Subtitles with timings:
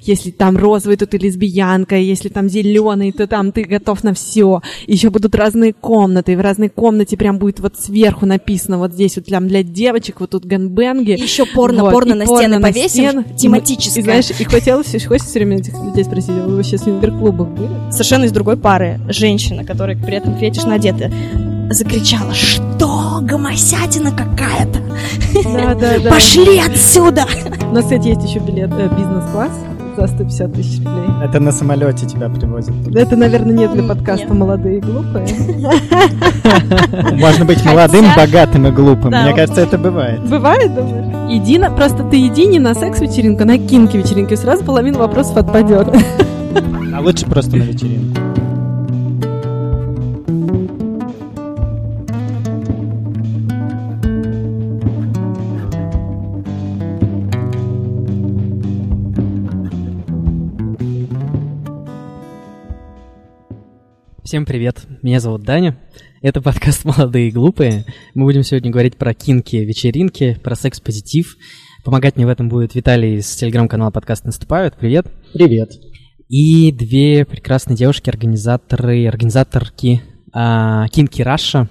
[0.00, 4.62] если там розовый, то ты лесбиянка, если там зеленый, то там ты готов на все.
[4.86, 9.16] Еще будут разные комнаты, и в разной комнате прям будет вот сверху написано вот здесь
[9.16, 11.12] вот прям для девочек, вот тут ганбенги.
[11.12, 14.02] Еще порно, вот, порно на стены повесим, тематическое.
[14.02, 17.90] И, знаешь, и хотелось, хочется все время этих людей спросить, вы вообще в свингер-клубах были?
[17.90, 21.10] Совершенно из другой пары женщина, которая при этом фетишно одета,
[21.70, 24.80] закричала, что гомосятина какая-то.
[25.44, 26.10] Да, да, да.
[26.10, 27.26] Пошли отсюда!
[27.70, 29.52] У нас, кстати, есть еще билет э, бизнес-класс
[29.98, 31.08] за 150 тысяч рублей.
[31.22, 32.74] Это на самолете тебя привозят.
[32.94, 35.26] Это, наверное, не для подкаста «Молодые и глупые».
[37.16, 39.10] Можно быть молодым, богатым и глупым.
[39.10, 40.20] Мне кажется, это бывает.
[40.28, 41.06] Бывает, думаешь?
[41.30, 41.70] Иди на...
[41.70, 45.88] Просто ты иди не на секс-вечеринку, а на кинки-вечеринку, и сразу половина вопросов отпадет.
[46.94, 48.27] А лучше просто на вечеринку.
[64.28, 65.78] Всем привет, меня зовут Даня,
[66.20, 67.86] это подкаст «Молодые и глупые».
[68.12, 71.34] Мы будем сегодня говорить про кинки, вечеринки, про секс-позитив.
[71.82, 74.76] Помогать мне в этом будет Виталий из телеграм-канала «Подкаст наступают».
[74.76, 75.06] Привет.
[75.32, 75.70] Привет.
[76.28, 80.02] И две прекрасные девушки, организаторы, организаторки
[80.34, 81.70] а, Кинки Раша.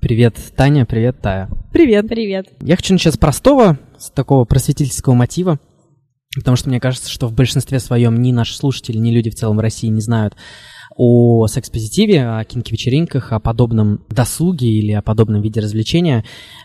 [0.00, 1.50] Привет, Таня, привет, Тая.
[1.72, 2.06] Привет.
[2.06, 2.46] Привет.
[2.60, 5.58] Я хочу начать с простого, с такого просветительского мотива.
[6.36, 9.56] Потому что мне кажется, что в большинстве своем ни наши слушатели, ни люди в целом
[9.56, 10.36] в России не знают
[10.96, 16.24] о секс-позитиве, о кинки-вечеринках, о подобном досуге или о подобном виде развлечения.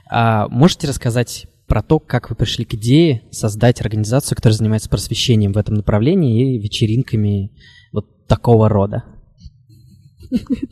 [0.09, 5.53] А можете рассказать про то, как вы пришли к идее создать организацию, которая занимается просвещением
[5.53, 7.51] в этом направлении и вечеринками
[7.91, 9.03] вот такого рода?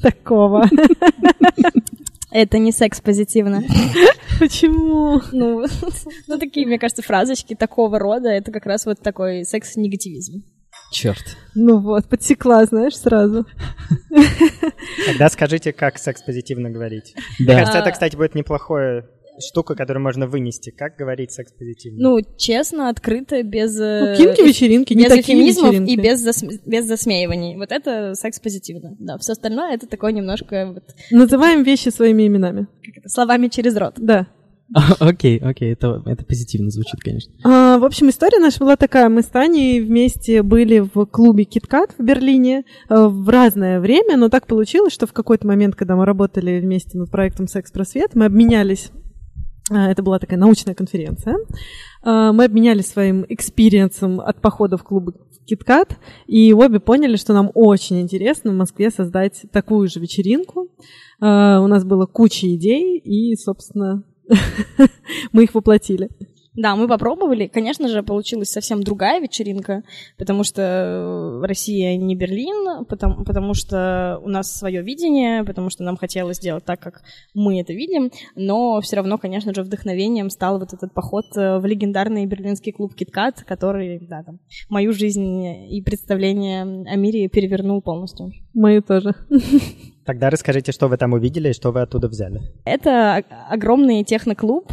[0.02, 0.66] Такого.
[2.34, 3.64] Это не секс-позитивно.
[4.40, 5.22] Почему?
[5.32, 5.66] Ну,
[6.28, 10.44] ну, такие, мне кажется, фразочки такого рода, это как раз вот такой секс-негативизм.
[10.94, 11.38] Черт.
[11.56, 13.48] Ну вот, подсекла, знаешь, сразу.
[15.08, 17.16] Тогда скажите, как секс-позитивно говорить.
[17.40, 17.46] Да.
[17.54, 19.10] Мне кажется, это, кстати, будет неплохое
[19.40, 20.70] штука, которую можно вынести.
[20.70, 22.00] Как говорить секс-позитивно?
[22.00, 23.76] Ну, честно, открыто, без...
[23.80, 26.44] Э, ну, кинки-вечеринки, не без эфемизмов и без, зас...
[26.44, 27.58] без засмеиваний.
[27.58, 28.96] Вот это секс-позитивно.
[29.00, 30.74] Да, все остальное это такое немножко...
[30.74, 30.84] Вот...
[31.10, 32.68] Называем вещи своими именами.
[33.08, 33.96] Словами через рот.
[33.98, 34.28] Да.
[35.00, 37.34] Окей, окей, это, это позитивно звучит, конечно.
[37.44, 39.08] А, в общем, история наша была такая.
[39.10, 44.30] Мы с Таней вместе были в клубе KitKat в Берлине э, в разное время, но
[44.30, 48.90] так получилось, что в какой-то момент, когда мы работали вместе над проектом «Секс-просвет», мы обменялись
[49.70, 51.38] а, это была такая научная конференция.
[52.02, 55.16] А, мы обменялись своим experience ом от похода в клуб
[55.50, 60.70] KitKat, и обе поняли, что нам очень интересно в Москве создать такую же вечеринку.
[61.20, 64.04] У нас было куча идей, и, собственно,
[65.32, 66.10] мы их воплотили.
[66.56, 67.48] Да, мы попробовали.
[67.48, 69.84] Конечно же, получилась совсем другая вечеринка,
[70.18, 75.84] потому что э, Россия не Берлин, потому, потому что у нас свое видение, потому что
[75.84, 77.02] нам хотелось сделать так, как
[77.34, 81.66] мы это видим, но все равно, конечно же, вдохновением стал вот этот поход э, в
[81.66, 84.40] легендарный берлинский клуб «Киткат», который, да, там,
[84.70, 88.32] мою жизнь и представление о мире перевернул полностью.
[88.54, 89.16] Мою тоже.
[90.06, 92.42] Тогда расскажите, что вы там увидели и что вы оттуда взяли.
[92.66, 94.72] Это огромный техноклуб,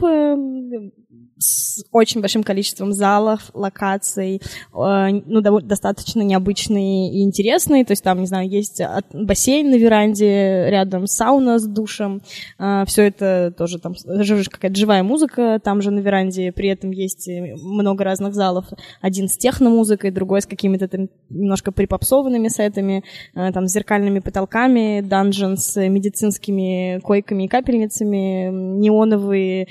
[1.40, 8.20] с очень большим количеством залов, локаций, э, ну, достаточно необычные и интересные, то есть там,
[8.20, 8.80] не знаю, есть
[9.12, 12.22] бассейн на веранде, рядом сауна с душем,
[12.58, 17.28] э, все это тоже там, какая-то живая музыка там же на веранде, при этом есть
[17.28, 18.66] много разных залов,
[19.00, 23.02] один с техномузыкой, другой с какими-то там немножко припопсованными сетами,
[23.34, 29.68] э, там с зеркальными потолками, данжен с медицинскими койками и капельницами, неоновые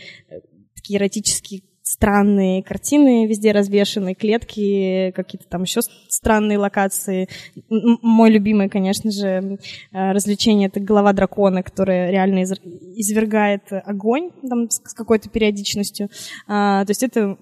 [0.89, 7.27] такие эротические странные картины везде развешаны, клетки, какие-то там еще странные локации.
[7.67, 9.57] Мой любимый, конечно же,
[9.91, 16.09] э, развлечение— это голова дракона, которая реально извергает огонь там, с какой-то периодичностью.
[16.47, 17.38] А, то есть это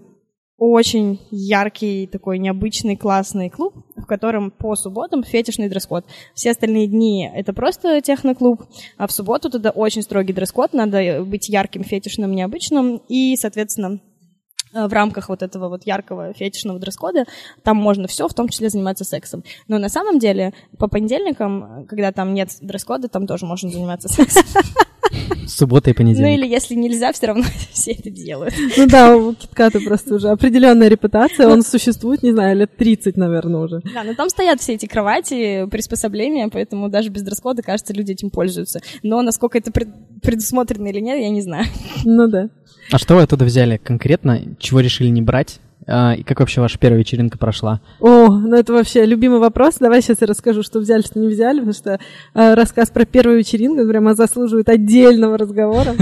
[0.57, 6.05] очень яркий, такой необычный, классный клуб, в котором по субботам фетишный дресс-код.
[6.33, 8.63] Все остальные дни— это просто техноклуб,
[8.97, 13.99] а в субботу туда очень строгий дресс-код, надо быть ярким, фетишным, необычным, и, соответственно,
[14.73, 17.25] в рамках вот этого вот яркого фетишного дресс-кода,
[17.63, 19.43] там можно все, в том числе заниматься сексом.
[19.67, 24.43] Но на самом деле по понедельникам, когда там нет дресс-кода, там тоже можно заниматься сексом.
[25.47, 26.27] Суббота и понедельник.
[26.27, 28.53] Ну или если нельзя, все равно все это делают.
[28.77, 33.61] Ну да, у Китката просто уже определенная репутация, он существует, не знаю, лет 30, наверное,
[33.61, 33.81] уже.
[33.93, 38.29] Да, но там стоят все эти кровати, приспособления, поэтому даже без дресс-кода, кажется, люди этим
[38.29, 38.79] пользуются.
[39.03, 41.65] Но насколько это предусмотрено или нет, я не знаю.
[42.03, 42.49] Ну да.
[42.91, 44.55] А что вы оттуда взяли конкретно?
[44.59, 45.59] Чего решили не брать?
[45.87, 47.79] А, и как вообще ваша первая вечеринка прошла?
[47.99, 49.75] О, ну это вообще любимый вопрос.
[49.79, 51.99] Давай сейчас я расскажу, что взяли, что не взяли, потому что
[52.33, 55.95] э, рассказ про первую вечеринку прямо заслуживает отдельного разговора.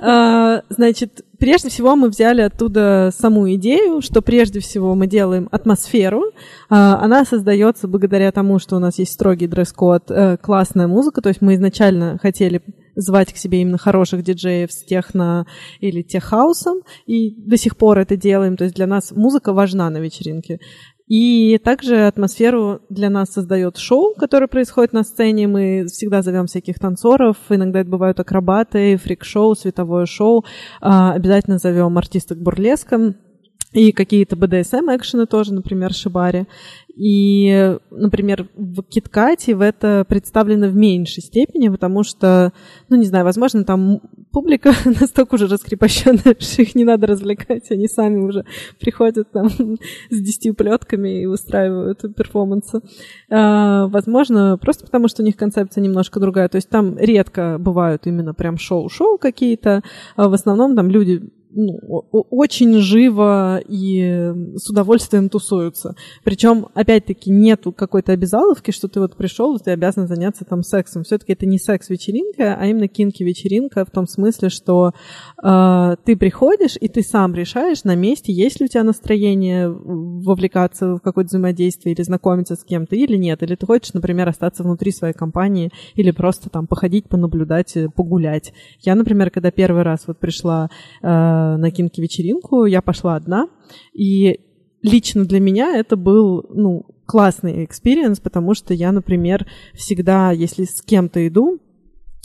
[0.00, 6.22] Э, значит, прежде всего мы взяли оттуда саму идею, что прежде всего мы делаем атмосферу.
[6.68, 11.40] Она создается благодаря тому, что у нас есть строгий дресс-код, э, классная музыка, то есть
[11.40, 12.62] мы изначально хотели
[12.96, 15.46] звать к себе именно хороших диджеев с техно
[15.80, 18.56] или теххаусом, и до сих пор это делаем.
[18.56, 20.58] То есть для нас музыка важна на вечеринке.
[21.06, 25.46] И также атмосферу для нас создает шоу, которое происходит на сцене.
[25.46, 30.44] Мы всегда зовем всяких танцоров, иногда это бывают акробаты, фрик-шоу, световое шоу.
[30.80, 33.14] А, обязательно зовем артисток бурлеска
[33.76, 36.46] и какие-то BDSM-экшены тоже, например, шибари.
[36.96, 42.54] И, например, в Киткате в это представлено в меньшей степени, потому что,
[42.88, 44.00] ну, не знаю, возможно, там
[44.32, 48.46] публика настолько уже раскрепощенная, что их не надо развлекать, они сами уже
[48.80, 49.48] приходят там
[50.10, 52.80] с десятью плетками и устраивают перформансы.
[53.28, 56.48] А, возможно, просто потому что у них концепция немножко другая.
[56.48, 59.82] То есть там редко бывают именно прям шоу-шоу какие-то.
[60.16, 61.78] А в основном там люди ну,
[62.30, 65.96] очень живо и с удовольствием тусуются.
[66.22, 71.02] Причем, опять-таки, нету какой-то обязаловки, что ты вот пришел, ты обязан заняться там сексом.
[71.02, 74.92] Все-таки это не секс-вечеринка, а именно кинки-вечеринка в том смысле, что
[75.42, 80.96] э, ты приходишь и ты сам решаешь на месте, есть ли у тебя настроение вовлекаться
[80.96, 83.42] в какое-то взаимодействие или знакомиться с кем-то или нет.
[83.42, 88.52] Или ты хочешь, например, остаться внутри своей компании или просто там походить, понаблюдать, погулять.
[88.82, 90.68] Я, например, когда первый раз вот пришла
[91.02, 93.48] э, на kinky вечеринку, я пошла одна,
[93.92, 94.40] и
[94.82, 100.82] лично для меня это был, ну, классный experience, потому что я, например, всегда, если с
[100.82, 101.60] кем-то иду,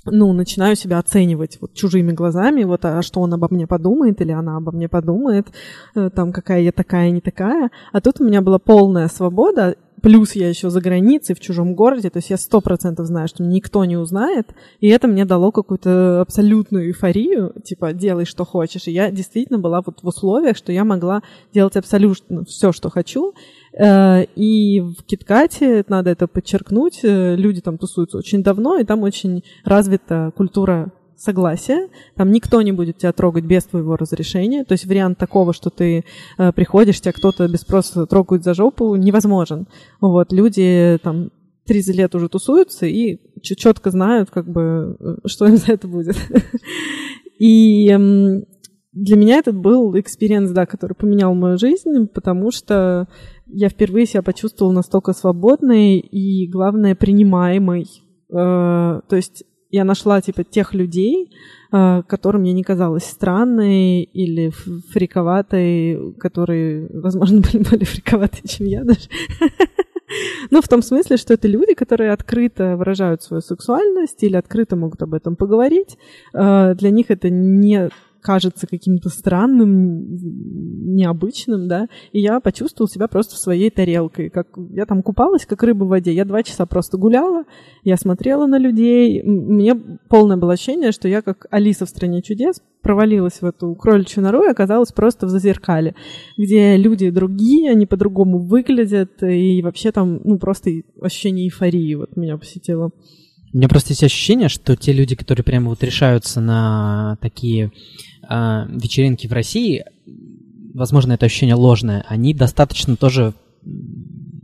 [0.05, 4.31] ну, начинаю себя оценивать вот чужими глазами, вот, а что он обо мне подумает, или
[4.31, 5.47] она обо мне подумает,
[5.95, 7.69] э, там, какая я такая, не такая.
[7.91, 12.09] А тут у меня была полная свобода, Плюс я еще за границей, в чужом городе,
[12.09, 16.21] то есть я сто процентов знаю, что никто не узнает, и это мне дало какую-то
[16.21, 18.87] абсолютную эйфорию, типа, делай, что хочешь.
[18.87, 21.21] И я действительно была вот в условиях, что я могла
[21.53, 23.33] делать абсолютно все, что хочу,
[23.73, 29.03] э, и в Киткате, надо это подчеркнуть, э, люди там тусуются очень давно, и там
[29.03, 34.85] очень развита культура согласие, там никто не будет тебя трогать без твоего разрешения, то есть
[34.85, 36.03] вариант такого, что ты
[36.37, 39.67] э, приходишь, тебя кто-то без спроса трогает за жопу, невозможен.
[39.99, 41.29] Вот, люди там
[41.65, 46.15] 30 лет уже тусуются и четко знают, как бы, э, что им за это будет.
[47.39, 47.87] И
[48.93, 53.07] для меня этот был experience, да, который поменял мою жизнь, потому что
[53.47, 57.85] я впервые себя почувствовала настолько свободной и, главное, принимаемой.
[58.29, 61.31] Э, то есть я нашла, типа, тех людей,
[61.71, 64.51] э, которым я не казалась странной или
[64.93, 69.09] фриковатой, которые, возможно, были более фриковатые, чем я даже.
[70.49, 75.01] Ну, в том смысле, что это люди, которые открыто выражают свою сексуальность или открыто могут
[75.01, 75.97] об этом поговорить.
[76.33, 77.89] Э, для них это не
[78.21, 80.15] кажется каким-то странным,
[80.95, 85.83] необычным, да, и я почувствовала себя просто своей тарелке, как я там купалась, как рыба
[85.83, 87.43] в воде, я два часа просто гуляла,
[87.83, 89.75] я смотрела на людей, мне
[90.09, 94.43] полное было ощущение, что я как Алиса в «Стране чудес» провалилась в эту кроличью нору
[94.43, 95.95] и оказалась просто в зазеркале,
[96.37, 102.37] где люди другие, они по-другому выглядят, и вообще там, ну, просто ощущение эйфории вот меня
[102.37, 102.91] посетило.
[103.53, 107.71] У меня просто есть ощущение, что те люди, которые прямо вот решаются на такие
[108.31, 109.83] э, вечеринки в России,
[110.73, 113.33] возможно, это ощущение ложное, они достаточно тоже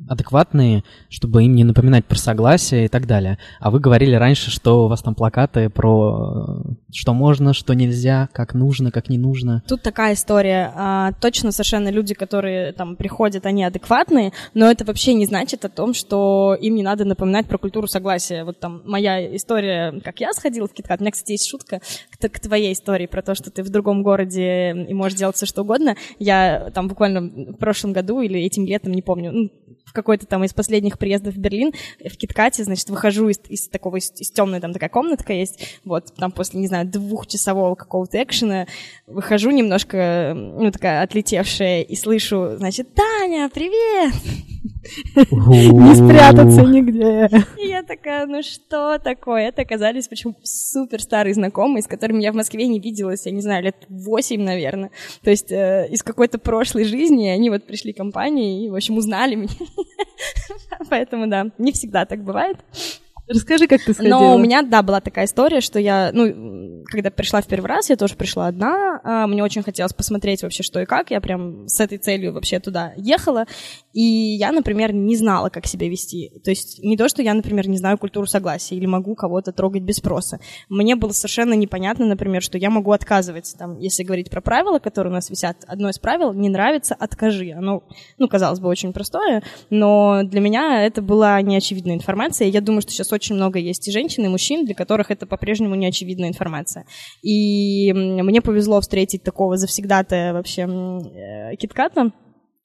[0.10, 3.38] адекватные, чтобы им не напоминать про согласие и так далее.
[3.60, 6.64] А вы говорили раньше, что у вас там плакаты про
[6.94, 9.64] что можно, что нельзя, как нужно, как не нужно.
[9.68, 10.72] Тут такая история.
[10.76, 15.70] А, точно совершенно люди, которые там приходят, они адекватные, но это вообще не значит о
[15.70, 18.44] том, что им не надо напоминать про культуру согласия.
[18.44, 21.00] Вот там моя история, как я сходила в Киткат.
[21.00, 21.82] У меня, кстати, есть шутка
[22.20, 25.64] к, твоей истории про то, что ты в другом городе и можешь делать все, что
[25.64, 25.96] угодно.
[26.20, 29.50] Я там буквально в прошлом году или этим летом, не помню, ну,
[29.88, 33.98] в какой-то там из последних приездов в Берлин, в Киткате, значит, выхожу из, из такого,
[33.98, 38.68] из, из темной там такая комнатка есть, вот, там после, не знаю, двухчасового какого-то экшена,
[39.06, 44.14] выхожу немножко, ну, такая отлетевшая, и слышу, значит, Таня, привет!
[45.16, 47.30] Не спрятаться нигде.
[47.58, 49.50] И я такая, ну что такое?
[49.50, 53.42] Это оказались почему супер старые знакомые, с которыми я в Москве не виделась, я не
[53.42, 54.92] знаю, лет восемь, наверное.
[55.24, 59.36] То есть э, из какой-то прошлой жизни они вот пришли компании и, в общем, узнали
[59.36, 59.50] меня.
[60.90, 62.58] Поэтому, да, не всегда так бывает.
[63.28, 64.20] Расскажи, как ты сходила.
[64.20, 67.90] Но у меня, да, была такая история, что я, ну, когда пришла в первый раз,
[67.90, 71.68] я тоже пришла одна, а, мне очень хотелось посмотреть вообще, что и как, я прям
[71.68, 73.46] с этой целью вообще туда ехала,
[73.94, 76.32] и я, например, не знала, как себя вести.
[76.44, 79.84] То есть не то, что я, например, не знаю культуру согласия или могу кого-то трогать
[79.84, 80.40] без спроса.
[80.70, 85.12] Мне было совершенно непонятно, например, что я могу отказывать, там, если говорить про правила, которые
[85.12, 87.52] у нас висят, одно из правил— не нравится— откажи.
[87.52, 87.84] Оно,
[88.18, 92.48] ну, казалось бы, очень простое, но для меня это была неочевидная информация.
[92.48, 95.76] Я думаю, что сейчас очень много есть и женщин, и мужчин, для которых это по-прежнему
[95.76, 96.86] неочевидная информация.
[97.22, 102.12] И мне повезло встретить такого завсегдатая вообще э, китката,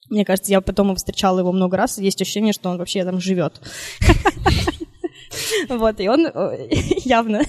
[0.09, 3.61] мне кажется, я потом встречала его много раз, есть ощущение, что он вообще там живет.
[5.69, 6.67] Вот, и он э,
[7.05, 7.41] явно,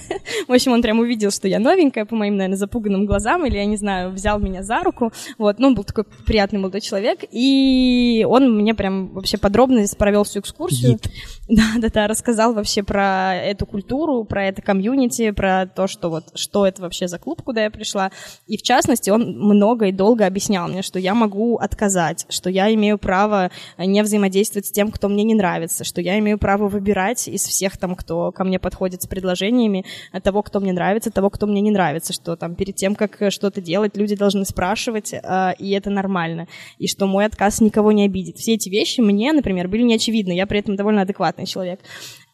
[0.47, 3.65] в общем, он прям увидел, что я новенькая по моим, наверное, запуганным глазам, или, я
[3.65, 8.25] не знаю, взял меня за руку, вот, ну, он был такой приятный молодой человек, и
[8.27, 10.99] он мне прям вообще подробно провел всю экскурсию.
[11.47, 16.81] Да-да-да, рассказал вообще про эту культуру, про это комьюнити, про то, что вот, что это
[16.81, 18.11] вообще за клуб, куда я пришла,
[18.47, 22.73] и в частности, он много и долго объяснял мне, что я могу отказать, что я
[22.73, 27.27] имею право не взаимодействовать с тем, кто мне не нравится, что я имею право выбирать
[27.27, 29.85] из всех там, кто ко мне подходит с предложениями,
[30.23, 33.61] того, кто мне нравится, того, кто мне не нравится, что там перед тем, как что-то
[33.61, 38.37] делать, люди должны спрашивать, э, и это нормально, и что мой отказ никого не обидит.
[38.37, 41.79] Все эти вещи мне, например, были неочевидны, я при этом довольно адекватный человек.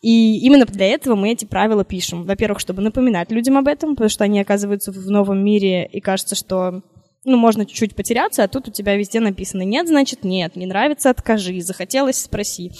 [0.02, 2.24] И именно для этого мы эти правила пишем.
[2.24, 6.36] Во-первых, чтобы напоминать людям об этом, потому что они оказываются в новом мире, и кажется,
[6.36, 6.82] что
[7.24, 11.10] ну, можно чуть-чуть потеряться, а тут у тебя везде написано «нет», значит «нет», «не нравится»—
[11.12, 12.72] откажи, «захотелось»— спроси.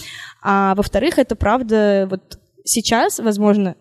[0.42, 3.76] А во-вторых, это правда, вот сейчас, возможно,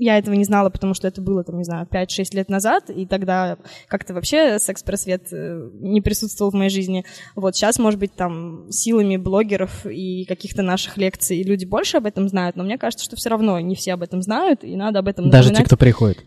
[0.00, 3.04] я этого не знала, потому что это было, там, не знаю, 5-6 лет назад, и
[3.04, 3.58] тогда
[3.88, 7.04] как-то вообще секс-просвет э, не присутствовал в моей жизни.
[7.34, 12.28] Вот сейчас, может быть, там силами блогеров и каких-то наших лекций люди больше об этом
[12.28, 15.08] знают, но мне кажется, что все равно не все об этом знают, и надо об
[15.08, 15.64] этом Даже напоминать.
[15.64, 16.24] те, кто приходит?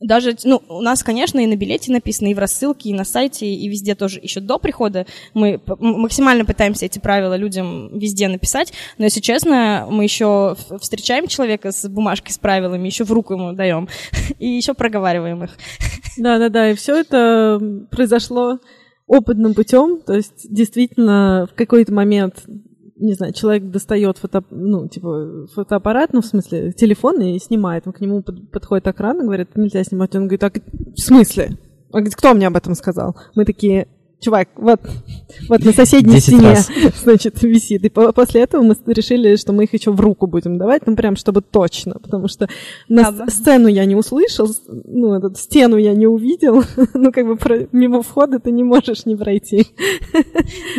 [0.00, 3.46] Даже, ну, у нас, конечно, и на билете написано, и в рассылке, и на сайте,
[3.46, 4.20] и везде тоже.
[4.20, 10.04] Еще до прихода мы максимально пытаемся эти правила людям везде написать, но, если честно, мы
[10.04, 13.88] еще встречаем человека с бумажкой с правилами, еще в руку ему даем,
[14.38, 15.50] и еще проговариваем их.
[16.18, 17.60] Да-да-да, и все это
[17.90, 18.58] произошло
[19.06, 22.44] опытным путем, то есть действительно в какой-то момент
[22.98, 27.86] не знаю, человек достает фото, ну, типа, фотоаппарат, ну, в смысле, телефон и снимает.
[27.86, 28.86] Он к нему под, подходит
[29.20, 30.14] и говорит, нельзя снимать.
[30.14, 31.58] Он говорит, так, в смысле?
[31.90, 33.16] Говорит, кто мне об этом сказал?
[33.34, 33.88] Мы такие,
[34.20, 34.80] чувак, вот,
[35.48, 36.70] вот на соседней стене, раз.
[37.02, 37.84] значит, висит.
[37.84, 41.16] И после этого мы решили, что мы их еще в руку будем давать, ну, прям,
[41.16, 42.48] чтобы точно, потому что
[42.88, 47.36] на да, сцену я не услышал, ну, эту стену я не увидел, ну, как бы
[47.36, 49.66] про, мимо входа ты не можешь не пройти.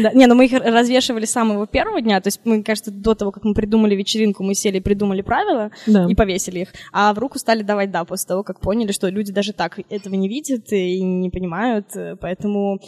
[0.02, 3.16] Да, не, ну мы их развешивали с самого первого дня, то есть, мы, кажется, до
[3.16, 6.06] того, как мы придумали вечеринку, мы сели и придумали правила да.
[6.08, 9.32] и повесили их, а в руку стали давать, да, после того, как поняли, что люди
[9.32, 11.88] даже так этого не видят и не понимают,
[12.20, 12.80] поэтому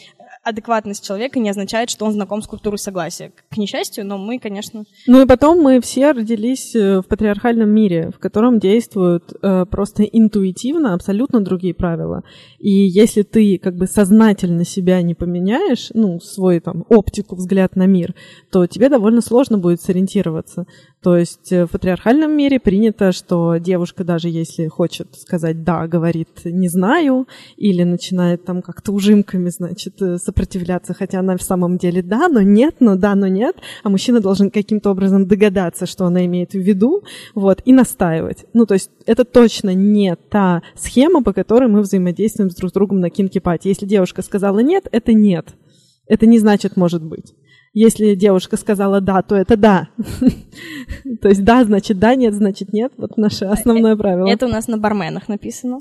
[0.50, 3.32] адекватность человека не означает, что он знаком с культурой согласия.
[3.50, 4.84] К несчастью, но мы, конечно...
[5.08, 10.04] Ну и потом мы все родились э, в патриархальном мире, в котором действуют э, просто
[10.04, 12.24] интуитивно абсолютно другие правила.
[12.60, 17.86] И если ты как бы сознательно себя не поменяешь, ну, свой там оптику, взгляд на
[17.86, 18.14] мир,
[18.52, 20.66] то тебе довольно сложно будет сориентироваться.
[21.02, 26.28] То есть э, в патриархальном мире принято, что девушка, даже если хочет сказать «да», говорит
[26.44, 27.26] «не знаю»,
[27.56, 32.42] или начинает там как-то ужимками, значит, э, сопротивляться, хотя она в самом деле «да», но
[32.42, 36.60] нет, но «да», но нет, а мужчина должен каким-то образом догадаться, что она имеет в
[36.60, 37.04] виду,
[37.34, 38.46] вот, и настаивать.
[38.54, 42.74] Ну, то есть это точно не та схема, по которой мы взаимодействуем с друг с
[42.74, 43.70] другом на кинки-пати.
[43.70, 45.56] Если девушка сказала «нет», это «нет».
[46.08, 47.36] Это не значит «может быть».
[47.74, 49.90] Если девушка сказала «да», то это «да».
[51.22, 52.92] То есть «да» значит «да», «нет» значит «нет».
[52.98, 54.28] Вот наше основное правило.
[54.28, 55.80] Это у нас на барменах написано.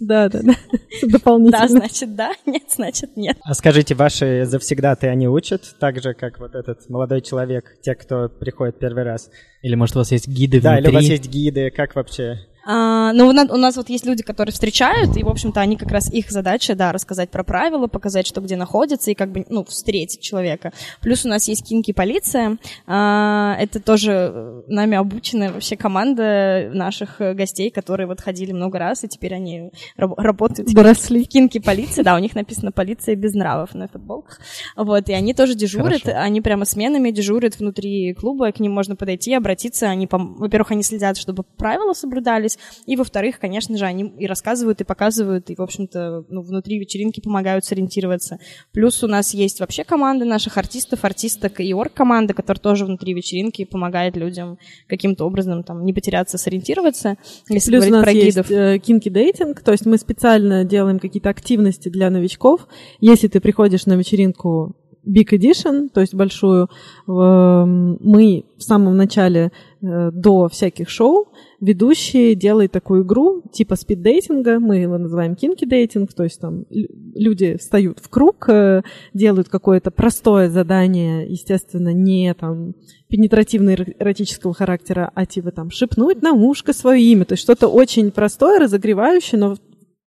[0.00, 0.54] Да, да, да.
[1.02, 1.60] Дополнительно.
[1.60, 3.36] Да, значит да, нет, значит нет.
[3.42, 8.28] А скажите, ваши завсегдаты они учат так же, как вот этот молодой человек, те, кто
[8.28, 9.30] приходит первый раз?
[9.62, 10.84] Или, может, у вас есть гиды да, внутри?
[10.84, 12.38] Да, или у вас есть гиды, как вообще?
[12.64, 15.76] А, ну, у нас, у нас вот есть люди, которые встречают, и, в общем-то, они
[15.76, 19.46] как раз их задача, да, рассказать про правила, показать, что где находится, и как бы,
[19.48, 20.72] ну, встретить человека.
[21.00, 27.70] Плюс у нас есть кинки-полиция, а, это тоже э, нами обученная вообще команда наших гостей,
[27.70, 31.24] которые вот ходили много раз, и теперь они раб- работают Бросли.
[31.24, 34.38] в кинки-полиции, да, у них написано «полиция без нравов» на футболках,
[34.76, 36.20] вот, и они тоже дежурят, Хорошо.
[36.20, 41.16] они прямо сменами дежурят внутри клуба, к ним можно подойти, обратиться, они, во-первых, они следят,
[41.16, 42.58] чтобы правила соблюдались, понравились.
[42.86, 47.20] И, во-вторых, конечно же, они и рассказывают, и показывают, и, в общем-то, ну, внутри вечеринки
[47.20, 48.38] помогают сориентироваться.
[48.72, 53.64] Плюс у нас есть вообще команда наших артистов, артисток и орг-команда, которая тоже внутри вечеринки
[53.64, 57.16] помогает людям каким-то образом там не потеряться, сориентироваться.
[57.48, 61.30] Если Плюс у нас про есть э, кинки дейтинг, то есть мы специально делаем какие-то
[61.30, 62.66] активности для новичков.
[63.00, 64.76] Если ты приходишь на вечеринку
[65.06, 66.68] Big Edition, то есть большую,
[67.06, 69.50] мы в самом начале
[69.82, 76.24] э, до всяких шоу ведущий делает такую игру типа спид-дейтинга, мы его называем кинки-дейтинг, то
[76.24, 78.82] есть там люди встают в круг, э,
[79.12, 82.74] делают какое-то простое задание, естественно, не там
[83.08, 88.10] пенетративно эротического характера, а типа там шепнуть на ушко свое имя, то есть что-то очень
[88.10, 89.56] простое, разогревающее, но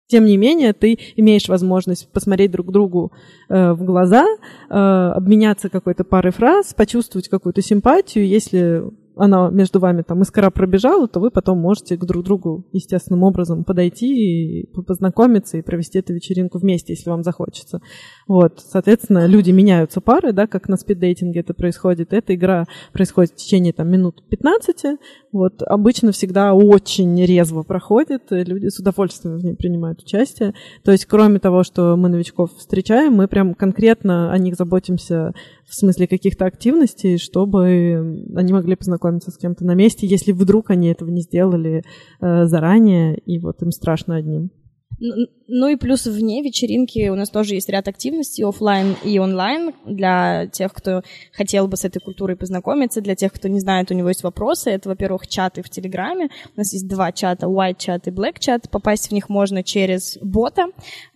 [0.06, 3.12] тем не менее, ты имеешь возможность посмотреть друг другу
[3.48, 8.28] э, в глаза, э, обменяться какой-то парой фраз, почувствовать какую-то симпатию.
[8.28, 8.82] Если
[9.16, 13.64] она между вами там искра пробежала, то вы потом можете к друг другу естественным образом
[13.64, 17.80] подойти и познакомиться и провести эту вечеринку вместе, если вам захочется.
[18.26, 22.12] Вот, соответственно, люди меняются пары, да, как на спиддейтинге это происходит.
[22.12, 24.98] Эта игра происходит в течение там минут 15.
[25.32, 30.54] Вот, обычно всегда очень резво проходит, люди с удовольствием в ней принимают участие.
[30.82, 35.32] То есть, кроме того, что мы новичков встречаем, мы прям конкретно о них заботимся
[35.68, 40.88] в смысле каких-то активностей, чтобы они могли познакомиться с кем-то на месте, если вдруг они
[40.88, 41.82] этого не сделали
[42.20, 44.50] э, заранее, и вот им страшно одним.
[44.98, 50.46] Ну и плюс вне вечеринки у нас тоже есть ряд активностей офлайн и онлайн для
[50.46, 54.08] тех, кто хотел бы с этой культурой познакомиться, для тех, кто не знает, у него
[54.08, 54.70] есть вопросы.
[54.70, 56.28] Это, во-первых, чаты в Телеграме.
[56.54, 58.70] У нас есть два чата, white чат и black чат.
[58.70, 60.66] Попасть в них можно через бота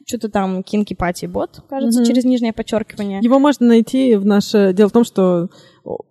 [0.08, 2.06] что-то там Kinky Party бот, кажется, mm-hmm.
[2.06, 3.20] через нижнее подчеркивание.
[3.22, 4.72] Его можно найти в наше...
[4.72, 5.48] Дело в том, что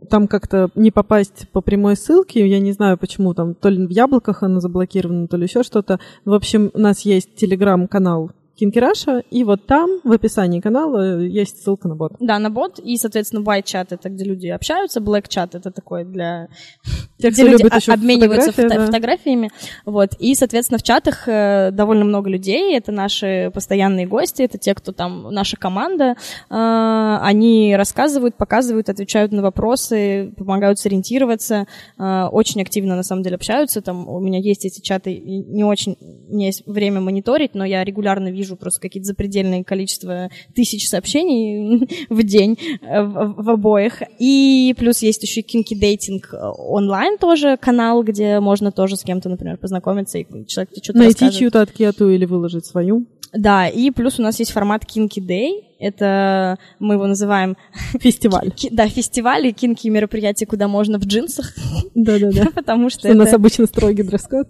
[0.10, 3.90] там как-то не попасть по прямой ссылке, я не знаю почему, там то ли в
[3.90, 6.00] яблоках она заблокирована, то ли еще что-то.
[6.26, 11.64] В общем, у нас есть телеграм-канал Кинки Раша, и вот там в описании канала есть
[11.64, 12.14] ссылка на бот.
[12.20, 16.06] Да, на бот, и, соответственно, white чат это где люди общаются, black чат это такой
[16.06, 16.48] для
[17.20, 18.86] Тех, где люди еще обмениваются фото- да.
[18.86, 19.52] фотографиями.
[19.86, 24.74] Вот, и, соответственно, в чатах э, довольно много людей, это наши постоянные гости, это те,
[24.74, 26.16] кто там, наша команда,
[26.50, 33.36] э, они рассказывают, показывают, отвечают на вопросы, помогают сориентироваться, э, очень активно, на самом деле,
[33.36, 35.98] общаются, там у меня есть эти чаты, не очень,
[36.30, 40.88] у меня есть время мониторить, но я регулярно вижу вижу просто какие-то запредельные количество тысяч
[40.88, 44.02] сообщений в день э, в, в обоих.
[44.20, 46.22] И плюс есть еще Kinky Dating
[46.58, 51.32] онлайн тоже канал, где можно тоже с кем-то, например, познакомиться, и человек тебе что-то Найти
[51.32, 53.06] чью-то анкету или выложить свою.
[53.34, 57.58] Да, и плюс у нас есть формат Kinky Day, это мы его называем
[58.00, 58.52] фестиваль.
[58.72, 61.54] да, фестиваль и кинки мероприятия, куда можно в джинсах.
[61.96, 62.48] Да-да-да.
[62.56, 63.18] Потому что, что это...
[63.18, 64.48] у нас обычно строгий дресс-код.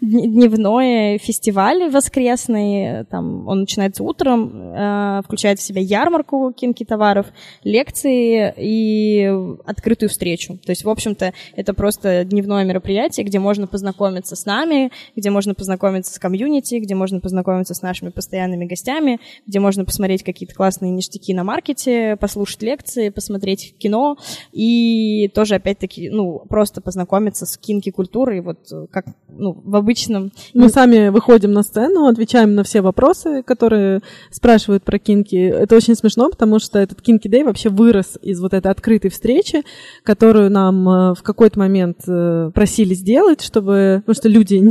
[0.00, 7.26] Дневной фестиваль воскресный, там он начинается утром, э, включает в себя ярмарку кинки товаров,
[7.64, 9.28] лекции и
[9.66, 10.58] открытую встречу.
[10.64, 15.52] То есть, в общем-то, это просто дневное мероприятие, где можно познакомиться с нами, где можно
[15.52, 20.65] познакомиться с комьюнити, где можно познакомиться с нашими постоянными гостями, где можно посмотреть какие-то классные
[20.70, 24.16] ништяки на маркете, послушать лекции, посмотреть кино
[24.52, 28.58] и тоже, опять-таки, ну, просто познакомиться с кинки-культурой, вот
[28.90, 30.32] как, ну, в обычном...
[30.54, 34.00] Мы сами выходим на сцену, отвечаем на все вопросы, которые
[34.30, 35.36] спрашивают про кинки.
[35.36, 39.62] Это очень смешно, потому что этот кинки дей вообще вырос из вот этой открытой встречи,
[40.02, 44.02] которую нам э, в какой-то момент э, просили сделать, чтобы...
[44.06, 44.62] Потому что люди,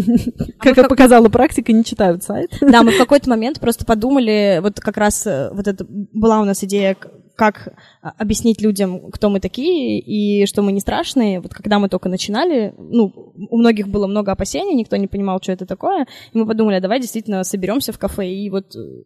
[0.60, 2.52] как, как показала практика, не читают сайт.
[2.62, 6.46] Да, мы в какой-то момент просто подумали, вот как раз э, вот это была у
[6.46, 6.96] нас идея,
[7.36, 11.42] как а, объяснить людям, кто мы такие и что мы не страшные.
[11.42, 15.52] Вот когда мы только начинали, ну, у многих было много опасений, никто не понимал, что
[15.52, 19.04] это такое, и мы подумали, а давай действительно соберемся в кафе и вот э,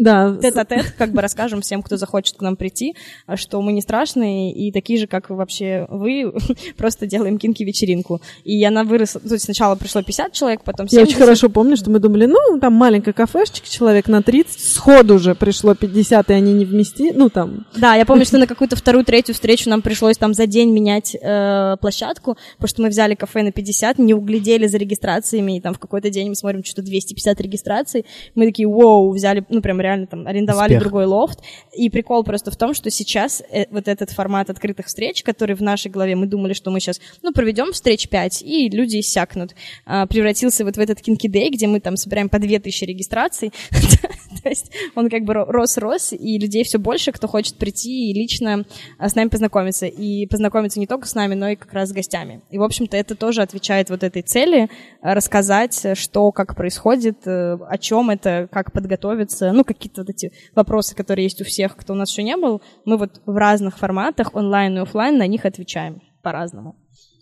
[0.00, 0.36] да.
[0.40, 2.96] тет-а-тет, как бы расскажем всем, кто захочет к нам прийти,
[3.34, 6.32] что мы не страшные и такие же, как вообще вы,
[6.76, 8.20] просто делаем кинки-вечеринку.
[8.44, 10.98] И она выросла, то есть сначала пришло 50 человек, потом 70.
[10.98, 15.16] Я очень хорошо помню, что мы думали, ну, там маленькая кафешечка, человек на 30, сходу
[15.16, 17.66] уже пришло 50, и они не вмести, ну, там.
[17.76, 21.14] Да, я помню, что на какую-то вторую, третью встречу нам пришлось там за день менять
[21.14, 25.74] э, площадку, потому что мы взяли кафе на 50, не углядели за регистрациями, и там
[25.74, 29.89] в какой-то день мы смотрим, что-то 250 регистраций, мы такие, вау, взяли, ну, прям реально
[29.90, 30.82] реально там арендовали Успех.
[30.82, 31.40] другой лофт.
[31.76, 35.62] И прикол просто в том, что сейчас э, вот этот формат открытых встреч, который в
[35.62, 40.06] нашей голове, мы думали, что мы сейчас, ну, проведем встреч 5, и люди иссякнут, а,
[40.06, 43.52] превратился вот в этот Day, где мы там собираем по 2000 регистраций.
[44.42, 48.64] То есть он как бы рос-рос, и людей все больше, кто хочет прийти и лично
[48.98, 49.86] а, с нами познакомиться.
[49.86, 52.40] И познакомиться не только с нами, но и как раз с гостями.
[52.50, 54.68] И, в общем-то, это тоже отвечает вот этой цели
[55.02, 60.32] а, рассказать, что, как происходит, э, о чем это, как подготовиться, ну, какие-то вот эти
[60.54, 63.78] вопросы, которые есть у всех, кто у нас еще не был, мы вот в разных
[63.78, 66.76] форматах, онлайн и офлайн, на них отвечаем по-разному.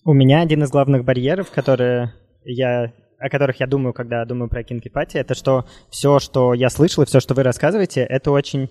[0.04, 4.62] У меня один из главных барьеров, которые я о которых я думаю, когда думаю про
[4.62, 8.70] Кинки Пати, это что все, что я слышал и все, что вы рассказываете, это очень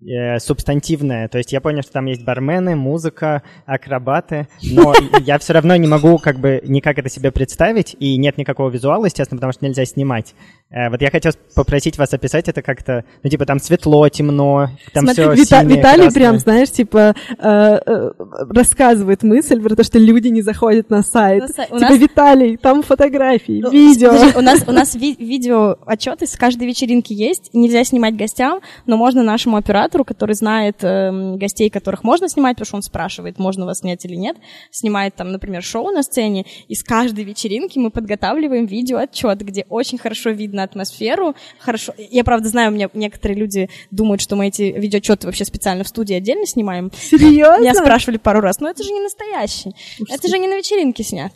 [0.00, 1.28] э, субстантивное.
[1.28, 5.86] То есть я понял, что там есть бармены, музыка, акробаты, но я все равно не
[5.86, 9.84] могу как бы никак это себе представить, и нет никакого визуала, естественно, потому что нельзя
[9.84, 10.34] снимать.
[10.68, 15.04] Э, вот я хотел попросить вас описать это как-то, ну, типа, там светло, темно, там
[15.04, 16.10] Смотри, все Вита- синее, Виталий красное.
[16.20, 18.10] прям, знаешь, типа, э, э,
[18.50, 21.42] рассказывает мысль про то, что люди не заходят на сайт.
[21.42, 21.98] На сай- типа, нас...
[21.98, 24.10] Виталий, там фотографии, ну, видео.
[24.10, 28.60] Подожди, у нас, у нас ви- видео отчеты с каждой вечеринки есть, нельзя снимать гостям,
[28.86, 33.38] но можно нашему оператору, который знает э, гостей, которых можно снимать, потому что он спрашивает,
[33.38, 34.36] можно вас снять или нет,
[34.72, 39.64] снимает там, например, шоу на сцене, и с каждой вечеринки мы подготавливаем видео отчет, где
[39.68, 41.36] очень хорошо видно на атмосферу.
[41.58, 41.94] Хорошо.
[42.10, 45.88] Я, правда, знаю, у меня некоторые люди думают, что мы эти видеоотчеты вообще специально в
[45.88, 46.90] студии отдельно снимаем.
[46.98, 47.60] Серьезно?
[47.60, 49.74] Меня спрашивали пару раз, но это же не настоящий.
[50.00, 51.32] Уж это же не на вечеринке снят.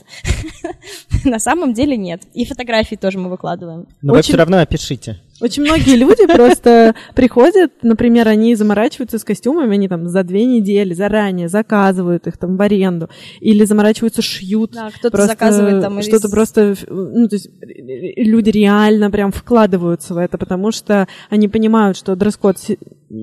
[1.24, 2.22] На самом деле нет.
[2.34, 3.86] И фотографии тоже мы выкладываем.
[4.02, 5.20] Но вы все равно опишите.
[5.40, 10.94] Очень многие люди просто приходят, например, они заморачиваются с костюмами, они там за две недели
[10.94, 13.08] заранее заказывают их там в аренду,
[13.40, 14.72] или заморачиваются, шьют.
[14.72, 16.34] Да, кто-то заказывает там Что-то или...
[16.34, 22.16] просто, ну, то есть люди реально прям вкладываются в это, потому что они понимают, что
[22.16, 22.58] дресс-код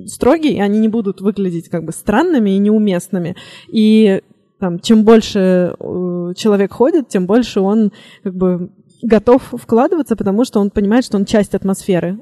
[0.08, 3.36] строгий, и они не будут выглядеть как бы странными и неуместными.
[3.68, 4.22] И
[4.60, 7.92] там, чем больше э, человек ходит, тем больше он
[8.24, 8.70] как бы
[9.02, 12.20] готов вкладываться, потому что он понимает, что он часть атмосферы.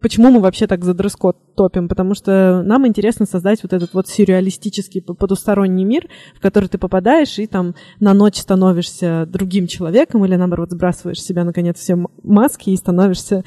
[0.00, 1.88] Почему мы вообще так за дресс-код топим?
[1.88, 7.38] Потому что нам интересно создать вот этот вот сюрреалистический потусторонний мир, в который ты попадаешь
[7.38, 12.76] и там на ночь становишься другим человеком или, наоборот, сбрасываешь себя, наконец, все маски и
[12.76, 13.44] становишься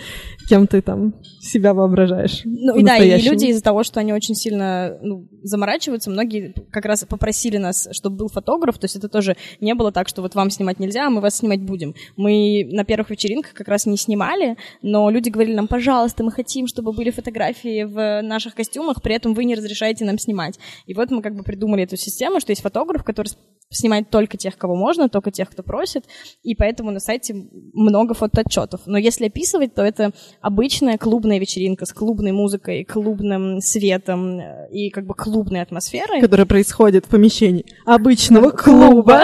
[0.51, 2.41] кем ты там себя воображаешь.
[2.43, 6.83] Ну и да, и люди из-за того, что они очень сильно ну, заморачиваются, многие как
[6.83, 10.35] раз попросили нас, чтобы был фотограф, то есть это тоже не было так, что вот
[10.35, 11.95] вам снимать нельзя, а мы вас снимать будем.
[12.17, 16.40] Мы на первых вечеринках как раз не снимали, но люди говорили нам, пожалуйста, мы хотим,
[16.67, 20.59] чтобы были фотографии в наших костюмах, при этом вы не разрешаете нам снимать.
[20.85, 23.29] И вот мы как бы придумали эту систему, что есть фотограф, который
[23.71, 26.05] снимает только тех, кого можно, только тех, кто просит,
[26.43, 27.33] и поэтому на сайте
[27.73, 28.81] много фотоотчетов.
[28.85, 34.89] Но если описывать, то это обычная клубная вечеринка с клубной музыкой, клубным светом э, и
[34.89, 36.21] как бы клубной атмосферой.
[36.21, 39.23] Которая происходит в помещении обычного клуба.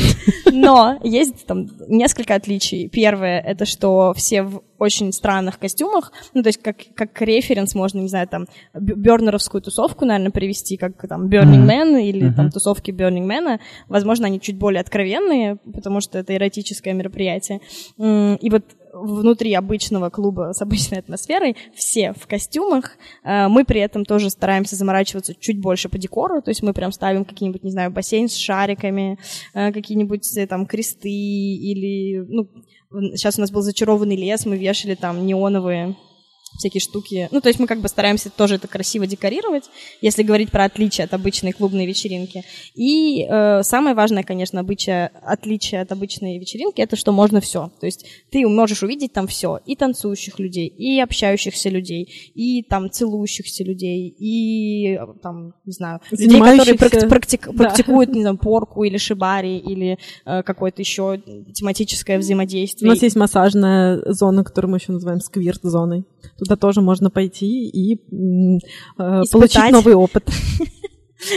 [0.52, 2.88] Но есть там несколько отличий.
[2.88, 8.00] Первое— это что все в очень странных костюмах, ну, то есть как, как референс можно,
[8.00, 13.26] не знаю, там, бернеровскую тусовку, наверное, привести, как там Burning Man или там тусовки Burning
[13.26, 13.58] Man.
[13.88, 17.60] Возможно, они чуть более откровенные, потому что это эротическое мероприятие.
[17.98, 18.64] И вот
[18.96, 22.92] внутри обычного клуба с обычной атмосферой, все в костюмах.
[23.24, 26.92] Э, мы при этом тоже стараемся заморачиваться чуть больше по декору, то есть мы прям
[26.92, 29.18] ставим какие-нибудь, не знаю, бассейн с шариками,
[29.54, 32.48] э, какие-нибудь э, там кресты или, ну,
[33.00, 35.96] сейчас у нас был зачарованный лес, мы вешали там неоновые
[36.58, 37.28] всякие штуки.
[37.30, 39.64] Ну, то есть мы как бы стараемся тоже это красиво декорировать,
[40.00, 42.44] если говорить про отличие от обычной клубной вечеринки.
[42.74, 47.70] И э, самое важное, конечно, обычае, отличие от обычной вечеринки, это что можно все.
[47.80, 49.60] То есть ты можешь увидеть там все.
[49.66, 56.40] И танцующих людей, и общающихся людей, и там целующихся людей, и там, не знаю, людей,
[56.40, 57.64] которые практи- практик- да.
[57.64, 61.22] практикуют, не знаю, порку или шибари, или э, какое-то еще
[61.54, 62.90] тематическое взаимодействие.
[62.90, 66.04] У нас есть массажная зона, которую мы еще называем сквирт-зоной.
[66.46, 70.28] Туда тоже можно пойти и э, получить новый опыт.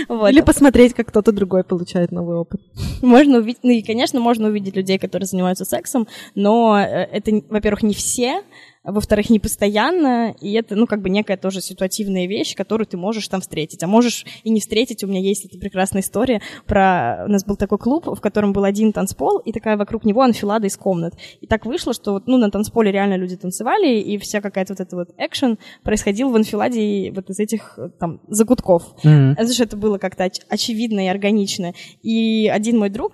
[0.09, 0.29] Вот.
[0.29, 2.59] Или посмотреть, как кто-то другой получает новый опыт.
[3.01, 7.83] Можно увидеть, ну и, конечно, можно увидеть людей, которые занимаются сексом, но э, это, во-первых,
[7.83, 8.43] не все,
[8.83, 13.27] во-вторых, не постоянно, и это, ну, как бы некая тоже ситуативная вещь, которую ты можешь
[13.27, 13.83] там встретить.
[13.83, 15.03] А можешь и не встретить.
[15.03, 17.25] У меня есть эта прекрасная история про...
[17.27, 20.67] У нас был такой клуб, в котором был один танцпол, и такая вокруг него анфилада
[20.67, 21.13] из комнат.
[21.41, 24.95] И так вышло, что ну, на танцполе реально люди танцевали, и вся какая-то вот эта
[24.95, 28.95] вот экшен происходил в анфиладе вот из этих там загудков.
[29.03, 29.33] Mm-hmm.
[29.37, 31.73] Это же это было как-то оч- очевидно и органично.
[32.01, 33.13] И один мой друг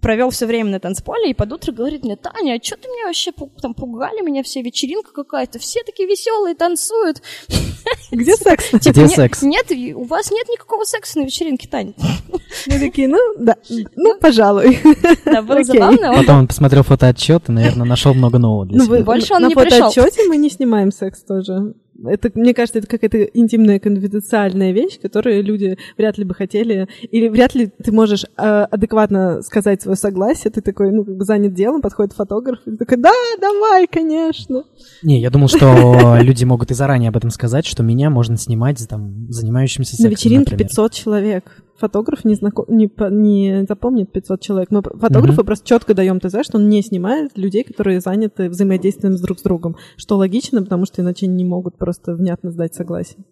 [0.00, 3.06] провел все время на танцполе, и под утро говорит мне, Таня, а что ты меня
[3.06, 7.22] вообще там пугали меня все, вечеринка какая-то, все такие веселые, танцуют.
[8.10, 8.72] Где секс?
[8.72, 9.42] Где секс?
[9.42, 11.94] Нет, у вас нет никакого секса на вечеринке, Таня.
[12.66, 13.56] Мы такие, ну, да,
[13.96, 14.78] ну, пожалуй.
[15.24, 16.14] Да, было забавно.
[16.14, 19.02] Потом он посмотрел фотоотчет и, наверное, нашел много нового для Ну, себя.
[19.02, 19.90] Больше он на не пришел.
[19.90, 21.74] фотоотчете мы не снимаем секс тоже.
[22.04, 26.88] Это, мне кажется, это какая-то интимная, конфиденциальная вещь, которую люди вряд ли бы хотели.
[27.10, 30.50] Или вряд ли ты можешь э, адекватно сказать свое согласие.
[30.50, 34.64] Ты такой, ну, как бы занят делом, подходит фотограф, и ты такой, да, давай, конечно.
[35.02, 38.86] Не, я думал, что люди могут и заранее об этом сказать, что меня можно снимать
[38.88, 40.68] там, занимающимся сексом, На вечеринке например.
[40.68, 41.62] 500 человек.
[41.80, 42.64] Фотограф не, знако...
[42.68, 44.70] не, не запомнит 500 человек.
[44.70, 45.46] Мы фотографу Мгм.
[45.46, 49.42] просто четко даем ТЗ, что он не снимает людей, которые заняты взаимодействием с друг с
[49.42, 49.76] другом.
[49.96, 53.24] Что логично, потому что иначе не могут просто внятно сдать согласие.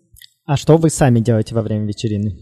[0.47, 2.39] А что вы сами делаете во время вечерины?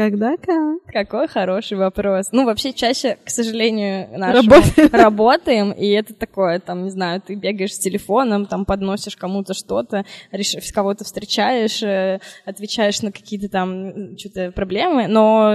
[0.00, 0.78] Когда как?
[0.86, 2.28] Какой хороший вопрос.
[2.32, 4.88] Ну, вообще, чаще, к сожалению, нашему Работаем.
[4.92, 10.06] работаем, и это такое, там, не знаю, ты бегаешь с телефоном, там, подносишь кому-то что-то,
[10.32, 15.52] реш- кого-то встречаешь, э, отвечаешь на какие-то там что-то проблемы, но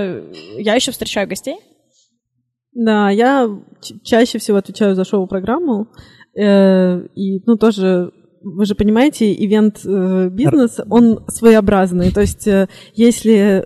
[0.59, 1.55] я еще встречаю гостей.
[2.73, 3.49] Да, я
[4.03, 5.87] чаще всего отвечаю за шоу-программу.
[6.39, 8.11] э, и, ну, тоже,
[8.43, 12.11] вы же понимаете, ивент-бизнес, он своеобразный.
[12.11, 13.65] То есть, э, если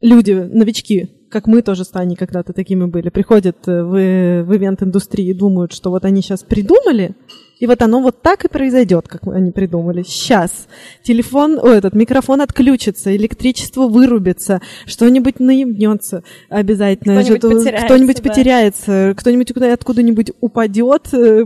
[0.00, 5.30] люди, новички, как мы тоже с Таней когда-то такими были, приходят э, в, в ивент-индустрию
[5.30, 7.14] и думают, что вот они сейчас придумали,
[7.60, 10.02] и вот оно вот так и произойдет, как они придумали.
[10.02, 10.66] Сейчас
[11.02, 17.20] телефон, о, этот микрофон отключится, электричество вырубится, что-нибудь наебнется обязательно.
[17.22, 18.28] Кто-нибудь потеряется, кто-нибудь да.
[18.28, 21.44] потеряется, кто-нибудь куда- откуда-нибудь упадет, э,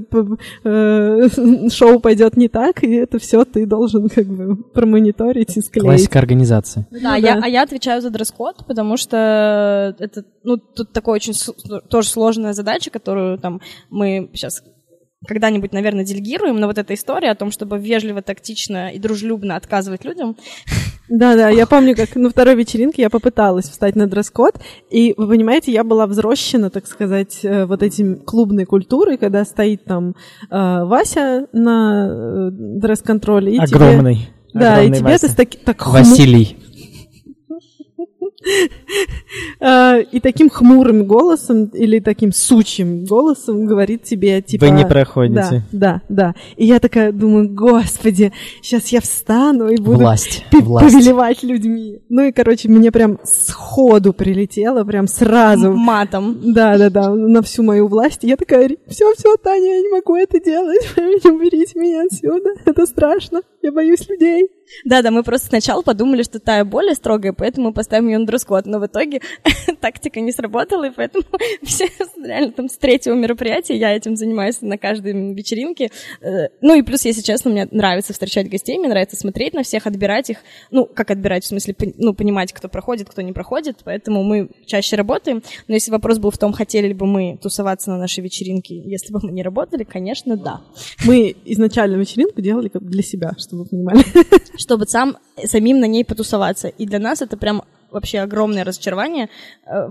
[0.65, 5.85] э, шоу пойдет не так, и это все ты должен как бы промониторить и склеить.
[5.85, 6.87] Классика организации.
[6.93, 7.41] Да, Ну я, да.
[7.43, 11.35] а я отвечаю за дресс-код, потому что это, ну, тут такая очень
[11.89, 14.63] тоже сложная задача, которую там мы сейчас
[15.27, 20.05] когда-нибудь, наверное, делегируем, но вот эта история о том, чтобы вежливо, тактично и дружелюбно отказывать
[20.05, 20.37] людям,
[21.09, 24.55] Да-да, я помню, как на второй вечеринке я попыталась встать на дресс-код,
[24.91, 29.85] и, вы понимаете, я была взрощена, так сказать, э, вот этим клубной культурой, когда стоит
[29.85, 30.15] там э,
[30.51, 33.77] Вася на э, дресс-контроле, и тебе...
[33.77, 34.31] Огромный.
[34.55, 35.27] Да, и огромный тебе Вася.
[35.27, 36.57] это с таки- так хму- Василий.
[39.61, 44.67] Э, и таким хмурым голосом или таким сучьим голосом говорит тебе, типа...
[44.67, 45.65] Вы не проходите.
[45.73, 46.35] Да, да, да.
[46.57, 50.45] И я такая думаю, господи, сейчас я встану и буду Власть.
[50.51, 50.93] пи- Власть.
[50.95, 52.01] повелевать людьми.
[52.09, 55.73] Ну и, короче, мне прям сходу прилетело, прям сразу.
[55.73, 56.39] матом.
[56.53, 58.25] Да, да, да, на всю мою власть.
[58.25, 60.85] И Я такая, все, все, Таня, я не могу это делать.
[61.25, 62.51] Уберите меня отсюда.
[62.65, 63.43] Это страшно.
[63.65, 64.51] Я боюсь людей.
[64.85, 68.67] Да-да, мы просто сначала подумали, что Тая более строгая, поэтому мы поставим ее на дресс-код,
[68.67, 69.23] но в итоге
[69.81, 71.25] тактика не сработала, и поэтому
[71.63, 71.89] все
[72.23, 75.91] реально там с третьего мероприятия я этим занимаюсь на каждой вечеринке.
[76.21, 79.87] Э, Ну и плюс, если честно, мне нравится встречать гостей, мне нравится смотреть на всех,
[79.87, 80.39] отбирать их,
[80.71, 84.97] ну, как отбирать, в смысле, ну, понимать, кто проходит, кто не проходит, поэтому мы чаще
[84.97, 85.43] работаем.
[85.69, 89.11] Но если вопрос был в том, хотели ли бы мы тусоваться на нашей вечеринке, если
[89.11, 90.61] бы мы не работали, конечно, да.
[91.07, 94.03] Мы изначально вечеринку делали как для себя, чтобы вы понимали.
[94.59, 96.69] чтобы сам, самим на ней потусоваться.
[96.69, 99.29] И для нас это прям вообще огромное разочарование,
[99.67, 99.89] э,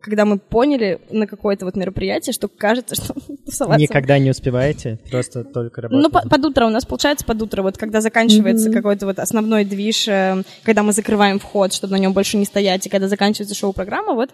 [0.00, 3.80] когда мы поняли на какое-то вот мероприятие, что кажется, что тусоваться...
[3.80, 6.10] Никогда не успеваете, просто только Ну, работаете.
[6.10, 8.74] по- под утро у нас получается под утро, вот когда заканчивается Мгм.
[8.76, 12.86] какой-то вот основной движ, э, когда мы закрываем вход, чтобы на нем больше не стоять,
[12.86, 14.30] и когда заканчивается шоу-программа, вот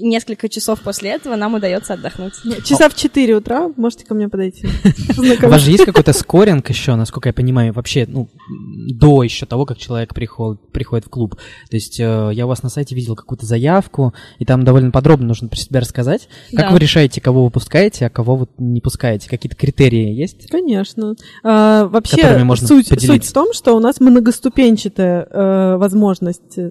[0.00, 2.34] несколько часов после этого нам удается отдохнуть.
[2.64, 4.66] Часа в 4 утра можете ко мне подойти.
[5.18, 8.28] У вас же есть какой-то скоринг еще, насколько я понимаю, вообще, ну,
[8.88, 11.36] до еще того, как человек приходит, приходит в клуб.
[11.68, 15.26] То есть э, я у вас на сайте видел какую-то заявку, и там довольно подробно
[15.26, 16.28] нужно про себя рассказать.
[16.54, 19.28] Как вы решаете, кого вы пускаете, а кого вот не пускаете?
[19.28, 20.48] Какие-то критерии есть?
[20.48, 21.14] Конечно.
[21.42, 22.88] А, вообще, суть
[23.24, 26.70] в том, что у нас многоступенчатая э, возможность э,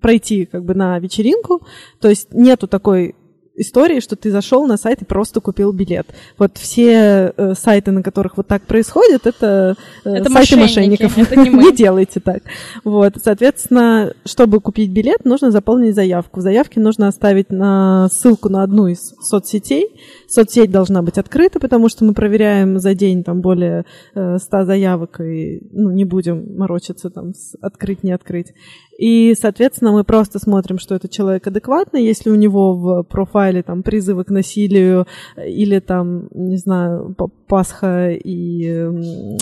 [0.00, 1.62] пройти как бы на вечеринку.
[2.00, 3.14] То есть нету такой
[3.58, 6.06] истории, что ты зашел на сайт и просто купил билет.
[6.38, 11.18] Вот все э, сайты, на которых вот так происходит, это, э, Это сайты мошенники, мошенников.
[11.18, 11.72] это не мы.
[11.76, 12.42] делайте так.
[12.84, 16.40] Вот, соответственно, чтобы купить билет, нужно заполнить заявку.
[16.40, 19.88] В заявке нужно оставить на ссылку на одну из соцсетей.
[20.28, 25.20] Соцсеть должна быть открыта, потому что мы проверяем за день там более э, 100 заявок
[25.20, 28.52] и ну, не будем морочиться там с открыть, не открыть.
[28.98, 32.04] И, соответственно, мы просто смотрим, что этот человек адекватный.
[32.04, 35.06] Если у него в профайле там призывы к насилию
[35.36, 38.90] э, или там, не знаю, Пасха и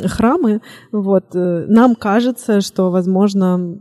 [0.04, 0.60] храмы,
[0.92, 3.78] вот, э, нам кажется, что, возможно,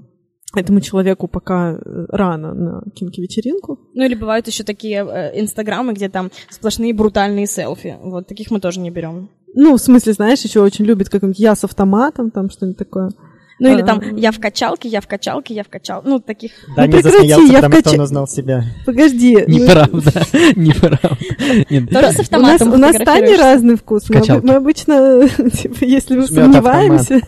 [0.56, 3.78] этому человеку пока э, рано на кинки-вечеринку.
[3.94, 7.98] Ну или бывают еще такие э, инстаграмы, где там сплошные брутальные селфи.
[8.02, 9.30] Вот таких мы тоже не берем.
[9.54, 13.10] Ну, в смысле, знаешь, еще очень любит как-нибудь я с автоматом, там что-нибудь такое.
[13.58, 16.10] Ну или там я в качалке, я в качалке, я в качалке.
[16.10, 16.52] Ну, таких...
[16.76, 18.64] Да, Ну, не прекрати, засмеялся, я в потому что кача- он узнал себя.
[18.86, 19.38] Подожди.
[19.48, 20.12] ну, Неправда,
[20.56, 21.00] неправда.
[21.10, 23.44] Тоже с У нас, автоматом у нас с Таней фотографируешься.
[23.44, 24.04] разный вкус.
[24.10, 27.22] Мы, обычно, типа, если мы сомневаемся...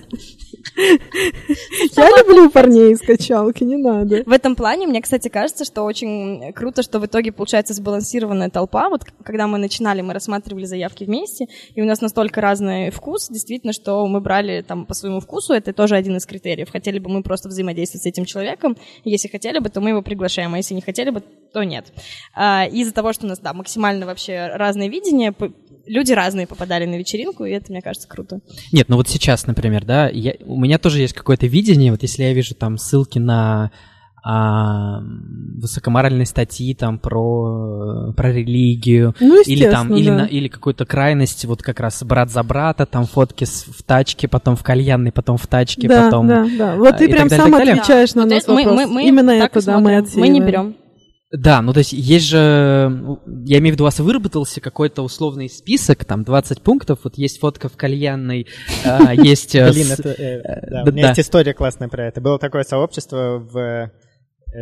[1.98, 4.24] Я люблю парней из качалки, не надо.
[4.26, 8.90] В этом плане, мне, кстати, кажется, что очень круто, что в итоге получается сбалансированная толпа.
[8.90, 13.74] Вот когда мы начинали, мы рассматривали заявки вместе, и у нас настолько разный вкус, действительно,
[13.74, 16.70] что мы брали там по своему вкусу, это тоже один из критериев.
[16.72, 20.54] Хотели бы мы просто взаимодействовать с этим человеком, если хотели бы, то мы его приглашаем,
[20.54, 21.92] а если не хотели бы, то нет.
[22.36, 25.34] А, Из-за того, что у нас, да, максимально вообще разное видение,
[25.88, 28.40] люди разные попадали на вечеринку, и это, мне кажется, круто.
[28.72, 32.24] Нет, ну вот сейчас, например, да, я, у меня тоже есть какое-то видение, вот если
[32.24, 33.72] я вижу там ссылки на
[34.24, 35.00] а,
[35.62, 40.16] высокоморальные статьи там про, про религию, Ну, или там, или, да.
[40.16, 44.28] на, или какую-то крайность, вот как раз брат за брата, там фотки с- в тачке,
[44.28, 46.28] потом в кальянной, потом в тачке, да, потом...
[46.28, 46.76] да, да.
[46.76, 47.74] Вот а, ты прям далее, сам далее.
[47.76, 48.76] отвечаешь на Вот наш мы- вопрос.
[48.76, 49.84] мы- мы Именно это, да, мы смотрим.
[49.84, 49.98] Мы не
[50.42, 50.46] отсеиваем.
[50.46, 50.76] берем.
[51.32, 55.50] Да, ну то есть есть же, я имею в виду, у вас выработался какой-то условный
[55.50, 58.48] список, там 20 пунктов, вот есть фотка в кальянной,
[58.86, 59.54] а, есть...
[59.54, 62.22] э, Блин, э, да, у меня есть история классная про это.
[62.22, 63.92] Было такое сообщество в э,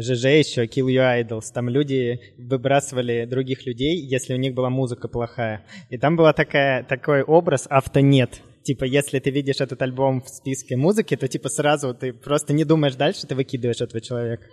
[0.01, 1.51] ЖЖ еще, Kill You Idols.
[1.54, 5.65] Там люди выбрасывали других людей, если у них была музыка плохая.
[5.91, 8.41] И там такая, такой образ автонет.
[8.63, 12.65] Типа, если ты видишь этот альбом в списке музыки, то типа сразу ты просто не
[12.65, 14.45] думаешь дальше, ты выкидываешь этого человека.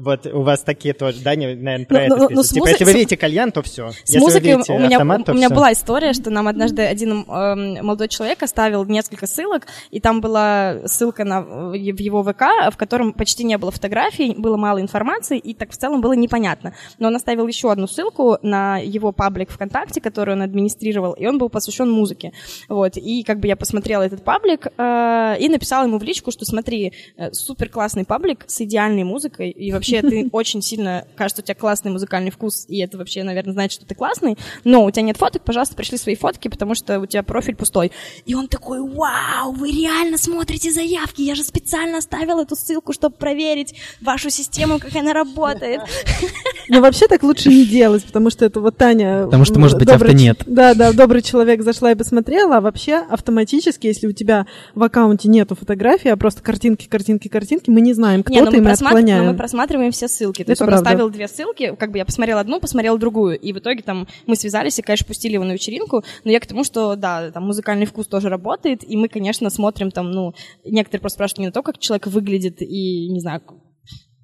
[0.00, 2.44] Вот у вас такие тоже, да, наверное, про Ну, это ну, ну, список.
[2.44, 3.90] с Типа, музы- если вы видите кальян, то все.
[4.04, 5.54] С музыкой у меня, у меня всё.
[5.54, 10.76] была история, что нам однажды один эм, молодой человек оставил несколько ссылок, и там была
[10.86, 15.54] ссылка на, в его ВК, в котором почти не было фотографий, было мало информации, и
[15.54, 16.74] так в целом было непонятно.
[16.98, 21.38] Но он оставил еще одну ссылку на его паблик ВКонтакте, который он администрировал, и он
[21.38, 22.32] был посвящен музыке.
[22.68, 26.44] Вот, и как бы я посмотрела этот паблик э, и написала ему в личку, что
[26.44, 31.44] смотри, э, супер классный паблик с идеальной музыкой, и вообще ты очень сильно, кажется, у
[31.44, 35.02] тебя классный музыкальный вкус, и это вообще, наверное, значит, что ты классный, но у тебя
[35.02, 37.92] нет фоток, пожалуйста, пришли свои фотки, потому что у тебя профиль пустой.
[38.26, 43.16] И он такой, вау, вы реально смотрите заявки, я же специально оставил эту ссылку, чтобы
[43.16, 45.80] проверить вашу систему, как она работает.
[46.68, 49.24] Но вообще так лучше не делать, потому что это вот Таня...
[49.24, 50.42] Потому что, может быть, авто нет.
[50.46, 55.28] Да, да, добрый человек зашла и посмотрела, а вообще автоматически, если у тебя в аккаунте
[55.28, 58.64] нету фотографий, а просто картинки, картинки, картинки, мы не знаем, кто Не, ну ты, мы,
[58.64, 59.26] мы но отклоняем.
[59.26, 60.44] мы просматриваем все ссылки.
[60.44, 60.90] То есть он правда.
[60.90, 63.38] оставил две ссылки, как бы я посмотрела одну, посмотрела другую.
[63.38, 66.04] И в итоге там мы связались и, конечно, пустили его на вечеринку.
[66.24, 68.88] Но я к тому, что, да, там музыкальный вкус тоже работает.
[68.88, 72.62] И мы, конечно, смотрим там, ну, некоторые просто спрашивают не на то, как человек выглядит
[72.62, 73.42] и, не знаю,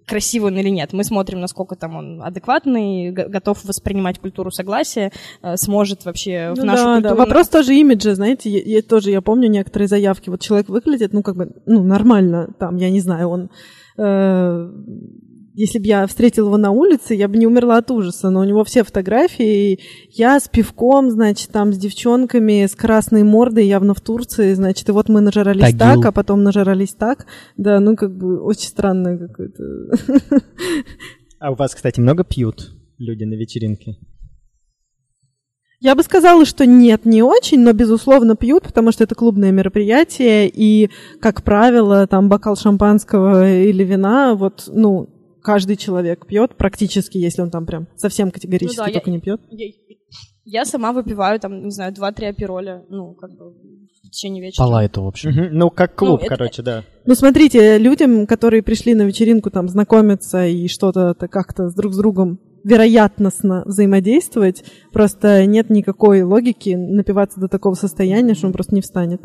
[0.07, 0.93] красивый он или нет.
[0.93, 5.12] Мы смотрим, насколько там он адекватный, готов воспринимать культуру согласия,
[5.43, 7.17] э, сможет вообще в Ну нашу да, культуру...
[7.17, 7.25] да.
[7.25, 11.23] Вопрос тоже имиджа, знаете, я, я тоже, я помню некоторые заявки, вот человек выглядит, ну,
[11.23, 13.51] как бы, ну, нормально, там, я не знаю, он...
[13.97, 14.71] э,
[15.55, 18.45] если бы я встретила его на улице, я бы не умерла от ужаса, но у
[18.45, 19.79] него все фотографии,
[20.11, 24.93] я с пивком, значит, там, с девчонками, с красной мордой, явно в Турции, значит, и
[24.93, 25.79] вот мы нажрались Тагил.
[25.79, 29.62] так, а потом нажрались так, да, ну, как бы, очень странное какое-то...
[31.38, 33.99] А у вас, кстати, много пьют люди на вечеринке?
[35.79, 40.49] Я бы сказала, что нет, не очень, но, безусловно, пьют, потому что это клубное мероприятие,
[40.49, 40.88] и,
[41.21, 45.13] как правило, там бокал шампанского или вина, вот, ну,
[45.44, 49.20] каждый человек пьет практически, если он там прям совсем категорически Ну да, я- только не
[49.20, 49.40] пьет.
[49.50, 49.66] Я,
[50.44, 53.50] я сама выпиваю, там, не знаю, два-три апероля, ну, как бы,
[54.02, 54.64] в течение вечера.
[54.64, 55.30] По лайту, в общем.
[55.30, 55.48] Мгм.
[55.59, 56.85] Ну, как клуб, это- короче, да.
[57.07, 61.96] Ну, смотрите, людям, которые пришли на вечеринку там знакомиться и что-то как-то с друг с
[61.98, 68.80] другом вероятностно взаимодействовать, просто нет никакой логики напиваться до такого состояния, что он просто не
[68.80, 69.20] встанет.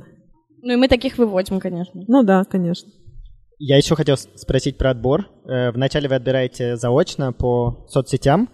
[0.62, 2.02] Ну, и мы таких выводим, конечно.
[2.08, 2.92] Ну да, конечно.
[3.62, 5.28] Я еще хотел спросить про отбор.
[5.46, 8.50] Э, Вначале вы отбираете заочно по соцсетям,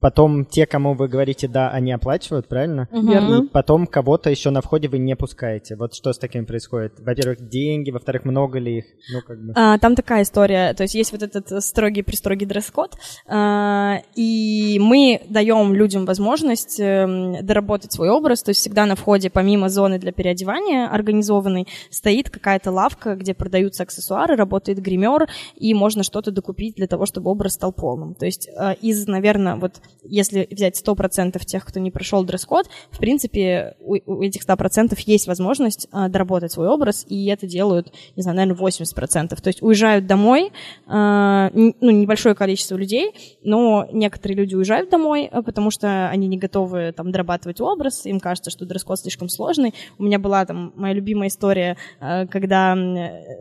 [0.00, 2.88] потом те, кому вы говорите «да», они оплачивают, правильно?
[2.90, 3.44] Верно.
[3.44, 5.76] И потом кого-то еще на входе вы не пускаете.
[5.76, 7.00] Вот что с таким происходит?
[7.00, 8.84] Во-первых, деньги, во-вторых, много ли их?
[9.12, 9.52] Ну, как бы...
[9.56, 15.22] А, там такая история, то есть есть вот этот э, строгий-пристрогий дресс-код, а, и мы
[15.28, 20.12] даем людям возможность эм, доработать свой образ, то есть всегда на входе, помимо зоны для
[20.12, 26.86] переодевания организованной, стоит какая-то лавка, где продаются аксессуары, работает гример, и можно что-то докупить для
[26.86, 28.14] того, чтобы образ стал полным.
[28.14, 32.68] То есть э, из, наверное, вот вот если взять 100% тех, кто не прошел дресс-код,
[32.90, 37.92] в принципе, у, у этих 100% есть возможность а, доработать свой образ, и это делают,
[38.16, 39.40] не знаю, наверное, 80%.
[39.40, 40.52] То есть уезжают домой,
[40.86, 46.36] а, ну, небольшое количество людей, но некоторые люди уезжают домой, а, потому что они не
[46.36, 49.74] готовы там дорабатывать образ, им кажется, что дресс-код слишком сложный.
[49.98, 52.76] У меня была там моя любимая история, а, когда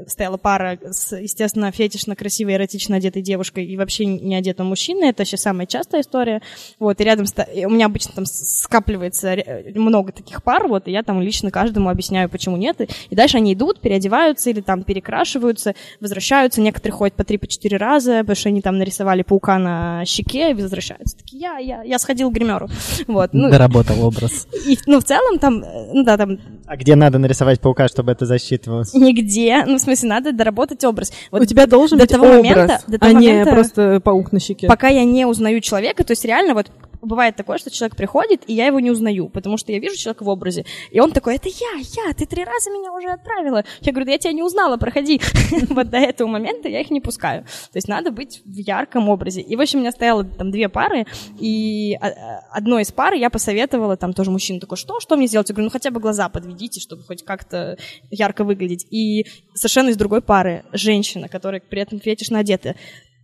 [0.08, 5.10] стояла пара с, естественно, фетишно красивой, эротично одетой девушкой и вообще не одетым мужчиной.
[5.10, 6.23] Это сейчас самая частая история.
[6.80, 7.26] Вот, и рядом
[7.66, 9.36] у меня обычно там скапливается
[9.76, 12.82] много таких пар, вот, и я там лично каждому объясняю, почему нет.
[12.82, 16.62] И, и дальше они идут, переодеваются или там перекрашиваются, возвращаются.
[16.62, 20.52] Некоторые ходят по три, по четыре раза, потому что они там нарисовали паука на щеке
[20.52, 21.18] и возвращаются.
[21.18, 22.70] Такие, я, я, я сходил к гримеру.
[23.08, 24.48] Вот, ну, Доработал образ.
[24.68, 25.64] И, ну, в целом там,
[25.94, 26.40] ну да, там...
[26.66, 28.94] А где надо нарисовать паука, чтобы это засчитывалось?
[28.94, 29.64] Нигде.
[29.66, 31.12] Ну, в смысле, надо доработать образ.
[31.32, 34.00] Вот У тебя должен до быть того образ, момента, до того а момента, не просто
[34.00, 34.68] паук на щеке.
[34.68, 36.72] Пока я не узнаю человека, то есть реально вот
[37.06, 40.24] бывает такое, что человек приходит, и я его не узнаю, потому что я вижу человека
[40.24, 43.64] в образе, и он такой, это я, я, ты три раза меня уже отправила.
[43.82, 45.22] Я говорю, да я тебя не узнала, проходи.
[45.70, 47.44] вот до этого момента я их не пускаю.
[47.44, 49.42] То есть надо быть в ярком образе.
[49.42, 51.06] И, в общем, у меня стояло там две пары,
[51.40, 55.28] и а, а, одной из пар я посоветовала, там тоже мужчина такой, что, что мне
[55.28, 55.50] сделать?
[55.50, 57.78] Я говорю, ну хотя бы глаза подведите, чтобы хоть как-то
[58.10, 58.88] ярко выглядеть.
[58.90, 62.76] И совершенно из другой пары женщина, которая при этом фетишно одета,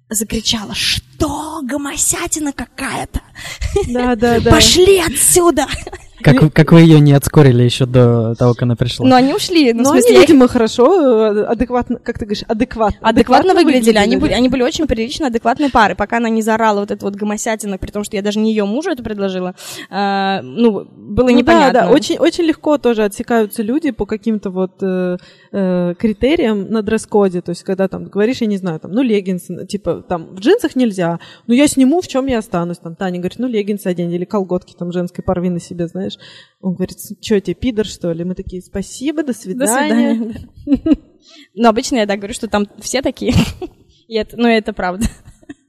[0.10, 3.22] закричала, что гомосятина какая-то.
[3.88, 4.52] Да, да, да.
[4.52, 5.68] Пошли отсюда!
[6.22, 9.08] Как, как вы ее не отскорили еще до того, как она пришла?
[9.08, 9.74] Ну, они ушли.
[9.74, 10.52] Ну, Но смысле, они, видимо, их...
[10.52, 13.00] хорошо, э, адекватно, как ты говоришь, адекватно.
[13.02, 13.92] Адекватно, адекватно выглядели.
[13.92, 13.98] выглядели.
[13.98, 15.96] Они, были, они были очень прилично адекватные пары.
[15.96, 18.66] Пока она не заорала вот эту вот гомосятина, при том, что я даже не ее
[18.66, 19.56] мужу это предложила,
[19.90, 21.74] э, ну, было ну, непонятно.
[21.74, 25.18] Да, да, очень, очень легко тоже отсекаются люди по каким-то вот э,
[25.52, 27.42] э, критериям на дресс-коде.
[27.42, 30.76] То есть, когда там говоришь, я не знаю, там, ну, леггинсы, типа, там, в джинсах
[30.76, 32.78] нельзя, ну, я сниму, в чем я останусь.
[32.78, 36.18] Там, Таня говорит, ну, леггинсы одень или колготки там женской порви на себе, знаешь.
[36.62, 38.24] Он говорит, что тебе, пидор, что ли?
[38.24, 40.16] Мы такие, спасибо, до свидания.
[40.16, 41.00] До свидания.
[41.56, 43.34] Но обычно я так говорю, что там все такие.
[44.34, 45.06] Ну, это правда.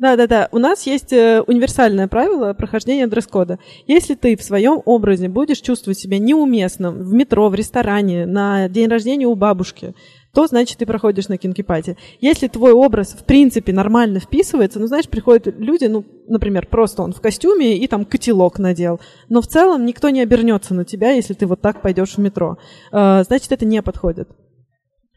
[0.01, 3.59] Да-да-да, у нас есть э, универсальное правило прохождения дресс-кода.
[3.87, 8.89] Если ты в своем образе будешь чувствовать себя неуместным в метро, в ресторане, на день
[8.89, 9.95] рождения у бабушки,
[10.33, 11.99] то значит ты проходишь на кинкипати.
[12.19, 17.13] Если твой образ в принципе нормально вписывается, ну знаешь, приходят люди, ну, например, просто он
[17.13, 21.35] в костюме и там котелок надел, но в целом никто не обернется на тебя, если
[21.35, 22.57] ты вот так пойдешь в метро.
[22.91, 24.31] Э, значит, это не подходит.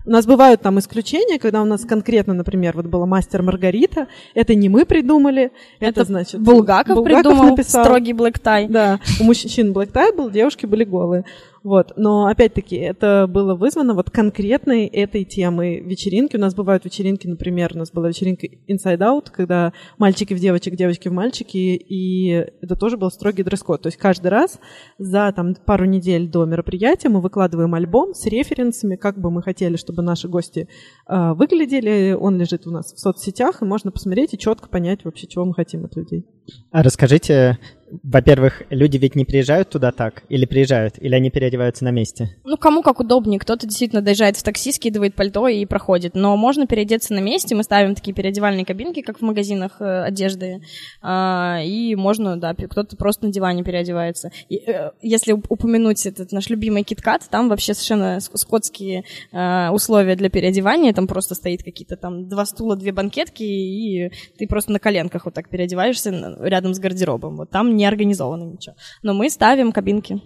[0.06, 4.54] У нас бывают там исключения, когда у нас конкретно, например, вот была мастер Маргарита, это
[4.54, 6.42] не мы придумали, это, это значит...
[6.42, 7.86] Булгаков, Булгаков придумал написал.
[7.86, 8.68] строгий блэк тай.
[8.68, 11.24] Да, у мужчин блэк тай был, девушки были голые.
[11.64, 11.94] Вот.
[11.96, 16.36] Но, опять-таки, это было вызвано вот конкретной этой темой вечеринки.
[16.36, 20.76] У нас бывают вечеринки, например, у нас была вечеринка Inside Out, когда мальчики в девочек,
[20.76, 23.82] девочки в мальчики, и это тоже был строгий дресс-код.
[23.82, 24.60] То есть каждый раз
[24.98, 29.78] за там, пару недель до мероприятия мы выкладываем альбом с референсами, как бы мы хотели,
[29.78, 30.68] чтобы наши гости
[31.08, 32.12] э, выглядели.
[32.12, 35.54] Он лежит у нас в соцсетях, и можно посмотреть и четко понять вообще, чего мы
[35.54, 36.26] хотим от людей.
[36.72, 37.60] А расскажите,
[38.02, 42.36] во-первых, люди ведь не приезжают туда так, или приезжают, или они переодеваются на месте?
[42.44, 43.40] Ну, кому как удобнее.
[43.40, 46.16] Кто-то действительно доезжает в такси, скидывает пальто и проходит.
[46.16, 47.56] Но можно переодеться на месте.
[47.56, 50.62] Мы ставим такие переодевальные кабинки, как в магазинах э, одежды.
[51.04, 54.32] Э, и можно, да, кто-то просто на диване переодевается.
[54.50, 60.30] И, э, если упомянуть этот наш любимый киткат, там вообще совершенно скотские э, условия для
[60.30, 60.94] переодевания.
[60.94, 65.34] Там просто стоит какие-то там два стула, две банкетки, и ты просто на коленках вот
[65.34, 67.38] так переодеваешься рядом с гардеробом.
[67.38, 68.76] Вот там не организовано ничего.
[69.02, 70.22] Но мы ставим кабинки.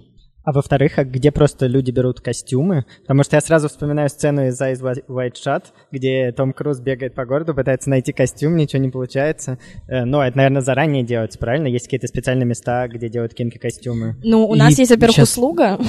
[0.47, 2.85] А во-вторых, а где просто люди берут костюмы?
[3.01, 7.25] Потому что я сразу вспоминаю сцену из Eyes White Shot, где Том Круз бегает по
[7.25, 9.57] городу, пытается найти костюм, ничего не получается.
[9.89, 11.67] Э, но это, наверное, заранее делается, правильно?
[11.67, 14.15] Есть какие-то специальные места, где делают кинки костюмы.
[14.23, 15.31] Ну, у нас И есть, во-первых, сейчас...
[15.31, 15.77] услуга.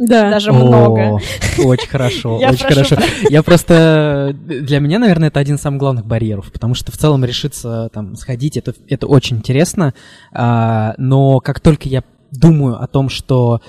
[0.00, 0.30] Да.
[0.30, 1.18] Даже много.
[1.58, 2.96] Очень хорошо, очень хорошо.
[3.30, 4.32] Я просто...
[4.46, 8.14] Для меня, наверное, это один из самых главных барьеров, потому что в целом решиться там
[8.14, 9.94] сходить, это, это очень интересно,
[10.32, 13.60] а, но как только я думаю о том, что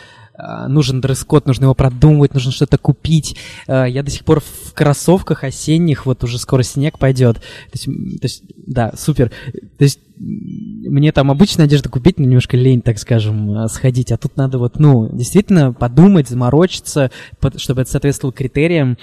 [0.68, 3.36] нужен дресс-код, нужно его продумывать, нужно что-то купить.
[3.68, 7.38] А, я до сих пор в кроссовках осенних, вот уже скоро снег пойдет.
[7.38, 9.32] То есть, то есть да, супер.
[9.78, 14.12] То есть мне там обычная одежда купить, но немножко лень, так скажем, а, сходить.
[14.12, 17.12] А тут надо вот, ну, действительно подумать, заморочиться,
[17.58, 18.98] чтобы это соответствовало критериям.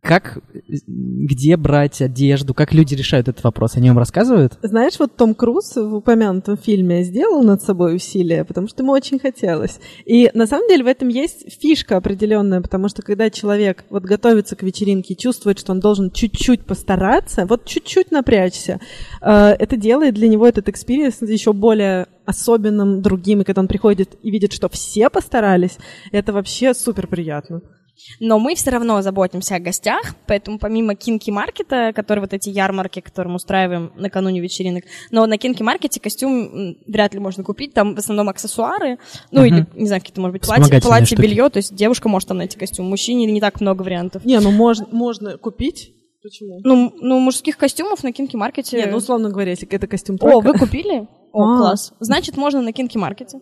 [0.00, 0.38] Как,
[0.86, 3.76] где брать одежду, как люди решают этот вопрос?
[3.76, 4.58] Они вам рассказывают?
[4.62, 9.18] Знаешь, вот Том Круз в упомянутом фильме сделал над собой усилия, потому что ему очень
[9.18, 9.78] хотелось.
[10.06, 14.56] И на самом деле в этом есть фишка определенная, потому что когда человек вот готовится
[14.56, 18.80] к вечеринке чувствует, что он должен чуть-чуть постараться, вот чуть-чуть напрячься,
[19.20, 24.16] э, это делает для него этот experience еще более особенным, другим, и когда он приходит
[24.22, 25.76] и видит, что все постарались,
[26.10, 27.60] это вообще супер приятно.
[28.18, 33.00] Но мы все равно заботимся о гостях, поэтому помимо kinky маркета, которые вот эти ярмарки,
[33.00, 37.94] которые мы устраиваем накануне вечеринок, но на кинки маркете костюм вряд ли можно купить, там
[37.94, 38.98] в основном аксессуары,
[39.30, 39.48] ну uh-huh.
[39.48, 42.58] или, не знаю, какие-то, может быть, платье, платье белье, то есть девушка может там найти
[42.58, 44.24] костюм, мужчине не так много вариантов.
[44.24, 46.60] Не, ну можно, можно купить, Почему?
[46.64, 48.76] Ну, ну, мужских костюмов на кинки маркете.
[48.76, 50.36] Нет, ну, условно говоря, если это костюм тройка.
[50.36, 51.08] О, вы купили?
[51.32, 51.58] О, а.
[51.58, 51.94] класс.
[51.98, 53.40] Значит, можно на кинки маркете.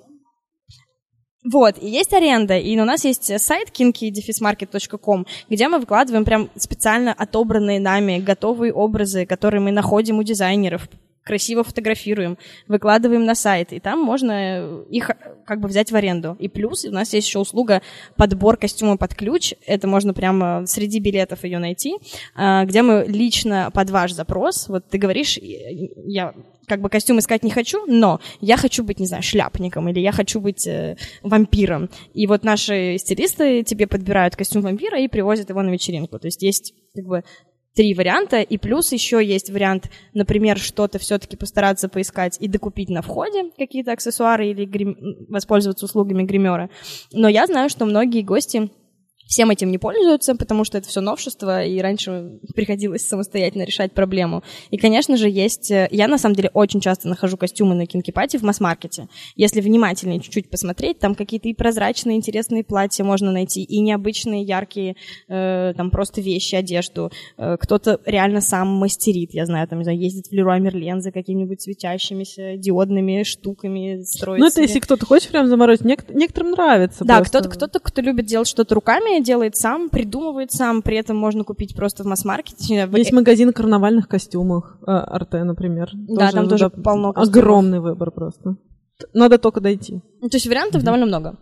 [1.51, 7.15] Вот, и есть аренда, и у нас есть сайт kinky-market.com, где мы выкладываем прям специально
[7.15, 10.89] отобранные нами готовые образы, которые мы находим у дизайнеров,
[11.29, 15.11] красиво фотографируем, выкладываем на сайт, и там можно их
[15.47, 16.37] как бы взять в аренду.
[16.41, 17.83] И плюс у нас есть еще услуга
[18.16, 21.99] подбор костюма под ключ, это можно прямо среди билетов ее найти,
[22.35, 26.33] а, где мы лично под ваш запрос, вот ты говоришь, я
[26.66, 30.12] как бы костюм искать не хочу, но я хочу быть, не знаю, шляпником или я
[30.12, 31.89] хочу быть э, вампиром.
[32.14, 36.18] И вот наши стилисты тебе подбирают костюм вампира и привозят его на вечеринку.
[36.18, 37.24] То есть есть как бы
[37.79, 43.03] три варианта, и плюс еще есть вариант, например, что-то все-таки постараться поискать и докупить на
[43.03, 44.97] входе какие-то аксессуары или грим...
[45.29, 46.70] воспользоваться услугами гримера.
[47.12, 48.68] Но я знаю, что многие гости
[49.29, 54.43] всем этим не пользуются, потому что это все новшество, и раньше приходилось самостоятельно решать проблему.
[54.70, 55.70] И, конечно же, есть...
[55.70, 59.09] Э, я, на самом деле, очень часто нахожу костюмы на кинкипати в масс-маркете.
[59.37, 64.97] Если внимательнее чуть-чуть посмотреть, там какие-то и прозрачные, интересные платья можно найти, и необычные, яркие,
[65.29, 67.12] э, там просто вещи, одежду.
[67.37, 71.12] Э, кто-то реально сам мастерит, я знаю, там, не знаю, ездит в Леруа Мерлен за
[71.12, 74.64] какими-нибудь светящимися диодными штуками, строит Ну, это себе.
[74.64, 75.85] если кто-то хочет прям заморозить.
[75.85, 80.83] Нек- некоторым нравится Да, кто-то, кто-то, кто любит делать что-то руками, делает сам, придумывает сам,
[80.83, 82.89] при этом можно купить просто в масс-маркете.
[82.93, 85.91] Есть магазин карнавальных костюмов, э, Арте, например.
[85.93, 87.37] Да, тоже, там тоже да, полно костюмов.
[87.37, 88.57] Огромный выбор просто.
[89.12, 90.03] Надо только дойти.
[90.21, 90.85] Ну, то есть вариантов mm-hmm.
[90.85, 91.39] довольно много.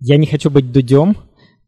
[0.00, 1.16] Я не хочу быть дудем,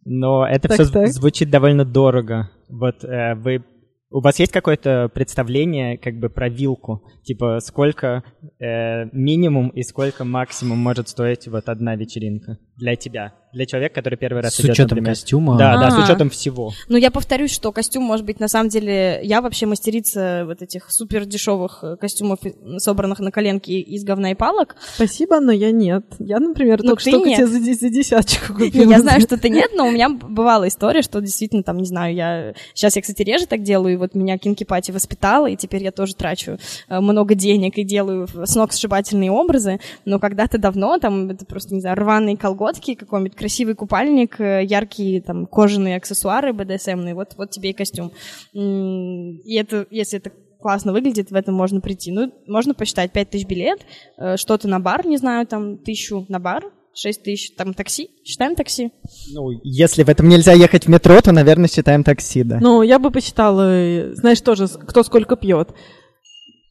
[0.05, 1.09] но это так, все так.
[1.09, 2.51] звучит довольно дорого.
[2.68, 3.64] Вот э, вы
[4.11, 7.03] у вас есть какое-то представление как бы про вилку?
[7.24, 8.22] Типа сколько
[8.59, 13.34] э, минимум и сколько максимум может стоить вот одна вечеринка для тебя?
[13.57, 15.12] Для человека, который первый раз с идет, учетом например.
[15.12, 15.57] костюма?
[15.57, 15.80] Да, А-а-а.
[15.80, 16.74] да, с учетом всего.
[16.88, 19.18] Ну, я повторюсь, что костюм может быть на самом деле...
[19.22, 22.40] Я вообще мастерица вот этих супер дешевых э, костюмов,
[22.76, 24.76] собранных на коленке из говна и палок.
[24.96, 26.04] Спасибо, но я нет.
[26.18, 27.38] Я, например, ну, только что нет.
[27.38, 28.90] тебе за, за десяточку купила.
[28.90, 32.14] Я знаю, что ты нет, но у меня бывала история, что действительно там, не знаю,
[32.14, 32.52] я...
[32.74, 35.92] Сейчас я, кстати, реже так делаю, и вот меня Кинки Пати воспитала, и теперь я
[35.92, 36.59] тоже трачу
[36.90, 41.74] э, много денег и делаю с ног сшибательные образы, но когда-то давно, там, это просто,
[41.74, 47.51] не знаю, рваные колготки, какой-нибудь красивый купальник, э, яркие там кожаные аксессуары BDSM, вот, вот
[47.51, 48.11] тебе и костюм.
[48.53, 52.11] И это, если это классно выглядит, в этом можно прийти.
[52.11, 53.86] Ну, можно посчитать 5 тысяч билет,
[54.18, 58.11] э, что-то на бар, не знаю, там, тысячу на бар, 6 тысяч, там, такси.
[58.24, 58.90] Считаем такси?
[59.32, 62.59] Ну, если в этом нельзя ехать в метро, то, наверное, считаем такси, да.
[62.61, 65.68] Ну, я бы посчитала, знаешь, тоже, кто сколько пьет.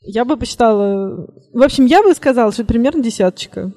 [0.01, 1.25] Я бы посчитала...
[1.53, 3.71] В общем, я бы сказала, что примерно десяточка.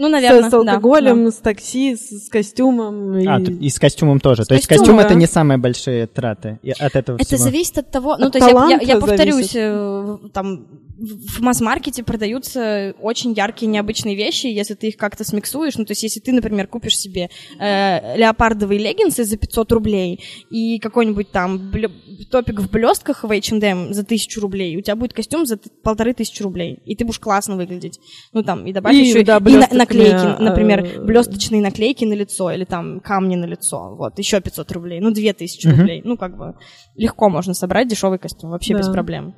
[0.00, 3.18] Ну, наверное, с, с алкоголем, да, с такси, с, с костюмом.
[3.18, 3.26] И...
[3.26, 4.44] А, и с костюмом тоже.
[4.44, 7.38] С То есть костюм это не самые большие траты от этого Это всего.
[7.38, 8.16] зависит от того...
[8.16, 10.66] Ну, от то есть я, я, я повторюсь, э, там
[11.00, 15.76] в масс-маркете продаются очень яркие, необычные вещи, если ты их как-то смиксуешь.
[15.76, 20.78] Ну, то есть, если ты, например, купишь себе э, леопардовые леггинсы за 500 рублей и
[20.78, 21.72] какой-нибудь там
[22.30, 26.42] топик в блестках в H&M за 1000 рублей, у тебя будет костюм за полторы тысячи
[26.42, 27.98] рублей, и ты будешь классно выглядеть.
[28.32, 31.00] Ну, там, и добавь и, еще да, и на- наклейки, например, э...
[31.00, 33.94] блесточные наклейки на лицо или там камни на лицо.
[33.96, 35.70] Вот, еще 500 рублей, ну, 2000 uh-huh.
[35.70, 36.02] рублей.
[36.04, 36.56] Ну, как бы
[36.96, 38.80] легко можно собрать дешевый костюм, вообще да.
[38.80, 39.34] без проблем.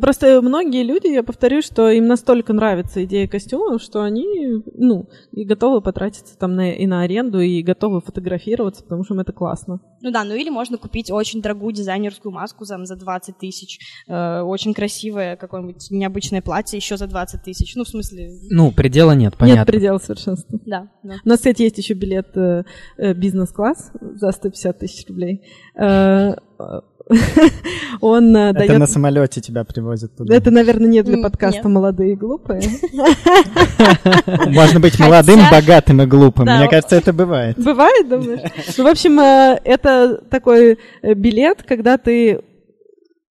[0.00, 5.44] Просто многие люди, я повторю, что им настолько нравится идея костюмов, что они, ну, и
[5.44, 9.80] готовы потратиться там на, и на аренду, и готовы фотографироваться, потому что им это классно.
[10.02, 14.40] Ну да, ну или можно купить очень дорогую дизайнерскую маску там, за 20 тысяч, э,
[14.40, 18.30] очень красивое какое-нибудь необычное платье еще за 20 тысяч, ну в смысле...
[18.50, 19.60] Ну, предела нет, понятно.
[19.60, 20.60] Нет предела совершенства.
[20.66, 21.14] Да, да.
[21.24, 22.64] У нас, кстати, есть еще билет э,
[22.98, 25.42] э бизнес-класс за 150 тысяч рублей.
[25.74, 26.34] Э,
[28.00, 28.78] он э, Это дает...
[28.78, 30.34] на самолете тебя привозят туда.
[30.34, 31.64] Это, наверное, не для подкаста нет.
[31.66, 32.62] «Молодые и глупые».
[34.46, 36.46] Можно быть Хотя- молодым, богатым и глупым.
[36.46, 36.58] Да.
[36.58, 37.56] Мне кажется, это бывает.
[37.58, 38.40] Бывает, думаешь?
[38.78, 42.40] Ну, в общем, э, это такой э, билет, когда ты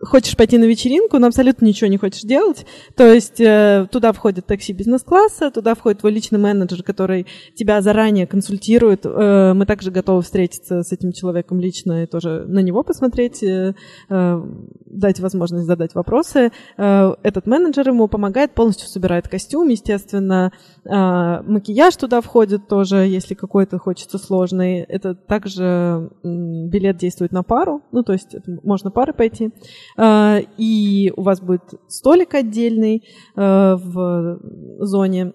[0.06, 2.66] хочешь пойти на вечеринку, но абсолютно ничего не хочешь делать.
[2.95, 8.28] То есть э, туда входит такси бизнес-класса, туда входит твой личный менеджер, который тебя заранее
[8.28, 9.06] консультирует.
[9.06, 13.76] Э, мы также готовы встретиться с этим человеком лично и тоже на него посмотреть, э,
[14.10, 14.41] э,
[14.86, 16.51] дать возможность задать вопросы.
[16.78, 20.51] Э, этот менеджер ему помогает, полностью собирает костюм, естественно.
[20.86, 24.80] Э, макияж туда входит тоже, если какой-то хочется сложный.
[24.80, 29.51] Это также билет действует на пару, ну, то есть можно пары пойти.
[29.97, 33.03] Э, И у вас будет столик отдельный
[33.35, 34.39] э, в
[34.79, 35.33] зоне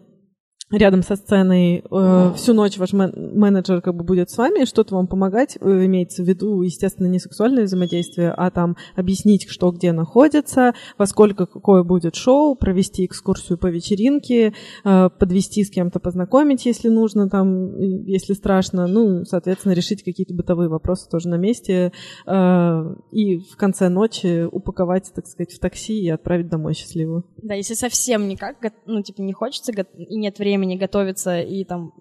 [0.71, 4.95] рядом со сценой э, всю ночь ваш мен- менеджер как бы будет с вами, что-то
[4.95, 9.93] вам помогать, э, имеется в виду, естественно, не сексуальное взаимодействие, а там объяснить, что где
[9.93, 14.53] находится, во сколько какое будет шоу, провести экскурсию по вечеринке,
[14.85, 20.69] э, подвести с кем-то, познакомить, если нужно, там, если страшно, ну, соответственно, решить какие-то бытовые
[20.69, 21.93] вопросы тоже на месте,
[22.27, 27.25] э, и в конце ночи упаковать, так сказать, в такси и отправить домой счастливо.
[27.43, 31.92] Да, если совсем никак, ну, типа, не хочется и нет времени готовиться и там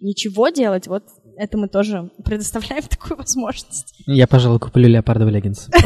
[0.00, 1.04] ничего делать, вот
[1.36, 3.94] это мы тоже предоставляем такую возможность.
[4.06, 5.68] Я, пожалуй, куплю леопардовый леггинс.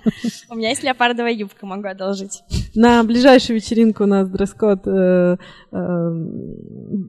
[0.50, 2.42] У меня есть леопардовая юбка, могу одолжить.
[2.74, 5.36] На ближайшую вечеринку у нас дресс-код э,
[5.72, 6.10] э,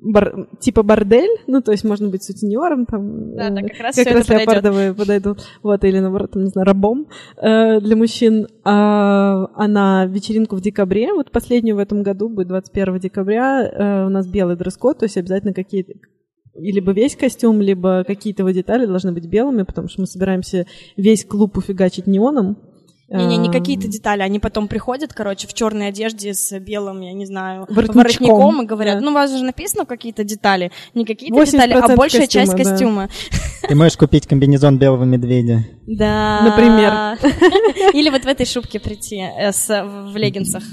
[0.04, 3.96] бар- типа бордель, ну, то есть можно быть сутенером, там, Да, да, э, как раз
[3.96, 7.08] как раз леопардовые подойдут, вот, или, наоборот, там, не знаю, рабом
[7.38, 8.48] э, для мужчин.
[8.64, 14.06] А, а на вечеринку в декабре, вот последнюю в этом году, будет 21 декабря, э,
[14.06, 15.94] у нас белый дресс-код, то есть обязательно какие-то
[16.56, 20.66] либо весь костюм, либо какие-то его детали должны быть белыми, потому что мы собираемся
[20.96, 22.58] весь клуб уфигачить неоном.
[23.14, 27.26] Не-не, не какие-то детали, они потом приходят, короче, в черной одежде с белым, я не
[27.26, 29.06] знаю, Воротничком, воротником и говорят, да.
[29.06, 33.08] ну, у вас же написано какие-то детали, не какие-то 80% детали, а большая часть костюма,
[33.08, 33.08] да.
[33.08, 33.10] костюма.
[33.68, 35.66] Ты можешь купить комбинезон белого медведя.
[35.86, 36.42] Да.
[36.44, 37.18] Например.
[37.94, 40.64] Или вот в этой шубке прийти, э, с, в леггинсах.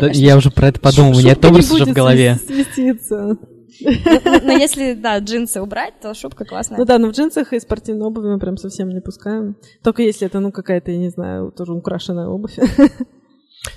[0.00, 0.10] Да.
[0.12, 2.38] Я уже про это подумал, у меня образ уже в голове.
[2.46, 3.36] Свиститься.
[3.80, 6.78] Но но если, да, джинсы убрать, то шубка классная.
[6.78, 9.56] Ну да, но в джинсах и спортивной обуви мы прям совсем не пускаем.
[9.82, 12.58] Только если это, ну, какая-то, я не знаю, тоже украшенная обувь.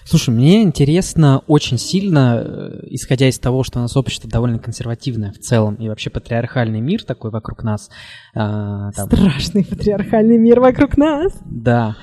[0.05, 5.31] Слушай, мне интересно очень сильно, э, исходя из того, что у нас общество довольно консервативное
[5.33, 7.89] в целом, и вообще патриархальный мир такой вокруг нас.
[8.33, 11.33] а, там, Страшный патриархальный мир вокруг нас.
[11.45, 11.97] Да.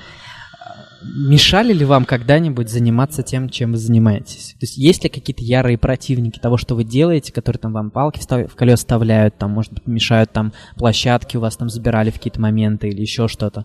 [1.03, 4.51] Мешали ли вам когда-нибудь заниматься тем, чем вы занимаетесь?
[4.59, 8.19] То есть есть ли какие-то ярые противники того, что вы делаете, которые там вам палки
[8.19, 12.39] в колес вставляют, там, может быть, мешают там площадки, у вас там забирали в какие-то
[12.39, 13.61] моменты или еще что-то?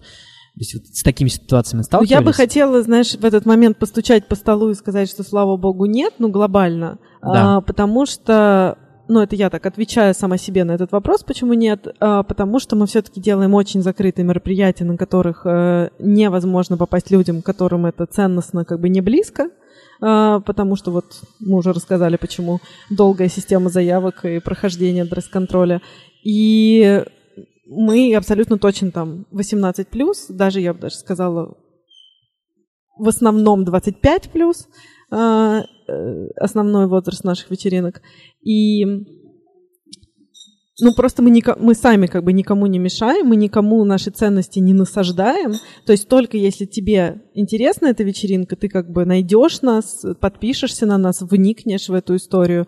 [0.57, 2.11] То есть вот с такими ситуациями Ну, сталкивались?
[2.11, 5.85] я бы хотела, знаешь, в этот момент постучать по столу и сказать, что, слава богу,
[5.85, 6.99] нет, ну, глобально.
[7.21, 7.57] Да.
[7.57, 8.79] А, потому что,
[9.09, 12.77] ну, это я так отвечаю сама себе на этот вопрос, почему нет, А, потому что
[12.77, 18.65] мы все-таки делаем очень закрытые мероприятия, на которых э, невозможно попасть людям, которым это ценностно
[18.65, 19.51] как бы не близко.
[20.01, 21.05] А, потому что вот
[21.41, 25.81] мы уже рассказали, почему долгая система заявок и прохождения дресс-контроля.
[26.25, 27.03] И
[27.67, 31.57] мы абсолютно точно там 18 плюс, даже я бы даже сказала
[32.99, 38.03] в основном 25 плюс а, э, основной возраст наших вечеринок.
[38.43, 38.85] И
[40.79, 44.59] ну, просто мы, ника- мы сами как бы никому не мешаем, мы никому наши ценности
[44.59, 45.55] не насаждаем.
[45.87, 50.99] То есть только если тебе интересна эта вечеринка, ты как бы найдешь нас, подпишешься на
[50.99, 52.67] нас, вникнешь в эту историю.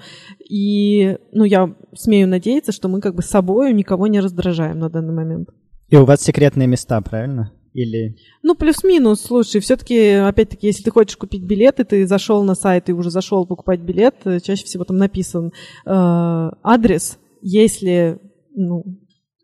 [0.48, 4.88] И, ну, я смею надеяться, что мы как бы с собой никого не раздражаем на
[4.88, 5.50] данный момент.
[5.88, 7.52] И у вас секретные места, правильно?
[7.74, 12.54] Или Ну, плюс-минус, слушай, все-таки, опять-таки, если ты хочешь купить билет, и ты зашел на
[12.54, 15.50] сайт и уже зашел покупать билет, э, чаще всего там написан э,
[15.86, 18.18] адрес, если,
[18.54, 18.84] ну,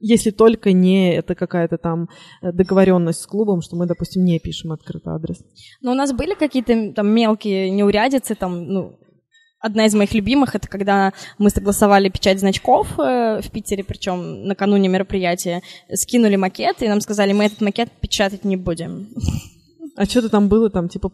[0.00, 2.08] если только не это какая-то там
[2.42, 5.38] э, договоренность с клубом, что мы, допустим, не пишем открытый адрес.
[5.80, 8.98] Но у нас были какие-то там мелкие неурядицы, там, ну,
[9.64, 14.88] одна из моих любимых, это когда мы согласовали печать значков э, в Питере, причем накануне
[14.88, 15.62] мероприятия,
[15.92, 19.08] скинули макет, и нам сказали, мы этот макет печатать не будем.
[19.96, 21.10] А что-то там было, там, типа,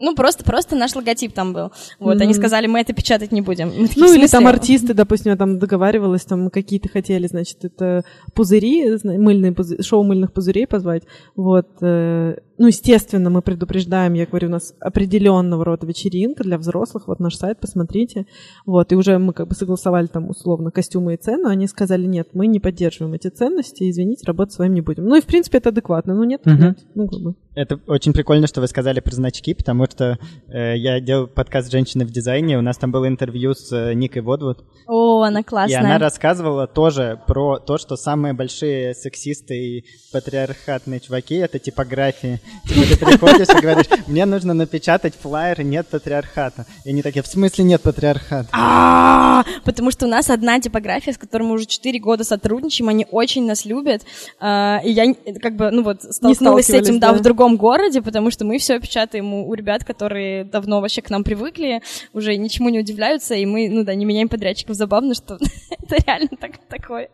[0.00, 1.70] Ну, просто, просто наш логотип там был.
[2.00, 2.34] Вот, они Мгм.
[2.34, 3.68] сказали, мы это печатать не будем.
[3.68, 7.28] Мы такие, Ну, «В или там смысле?» артисты, допустим, я там договаривалась, там какие-то хотели,
[7.28, 8.02] значит, это
[8.34, 11.04] пузыри, мыльные пузы- шоу мыльных пузырей позвать.
[11.36, 11.68] Вот.
[11.80, 17.20] э, ну, естественно, мы предупреждаем, я говорю, у нас определенного рода вечеринка для взрослых, вот
[17.20, 18.26] наш сайт, посмотрите.
[18.66, 22.28] Вот, и уже мы как бы согласовали там условно костюмы и цену, они сказали, нет,
[22.32, 25.06] мы не поддерживаем эти ценности, извините, работать с вами не будем.
[25.06, 26.62] Ну и, в принципе, это адекватно, но нет, Мгм.
[26.62, 26.78] нет.
[26.94, 27.34] Ну, как бы.
[27.56, 32.04] Это очень прикольно, что вы сказали про значки, потому что э, я делал подкаст «Женщины
[32.04, 35.42] в дизайне», у нас там было интервью с э, Никой Водвуд, О, она и она
[35.42, 35.98] классная.
[36.00, 42.40] рассказывала тоже про то, что самые большие сексисты и патриархатные чуваки— это типографии.
[42.66, 46.66] Типа ты приходишь и говоришь, мне нужно напечатать флаер, и нет патриархата.
[46.84, 48.48] И они такие, в смысле нет патриархата?
[48.52, 53.06] А, Потому что у нас одна типография, с которой мы уже 4 года сотрудничаем, они
[53.10, 54.02] очень нас любят.
[54.40, 57.18] А, И я как бы, ну вот, столкнулась с этим, да, да.
[57.18, 61.10] в другом городе, потому что мы все печатаем у у ребят, которые давно вообще к
[61.10, 61.80] нам привыкли,
[62.12, 64.74] уже ничему не удивляются, и мы, ну да, не меняем подрядчиков.
[64.74, 65.38] Забавно, что
[65.88, 67.08] это реально так, такое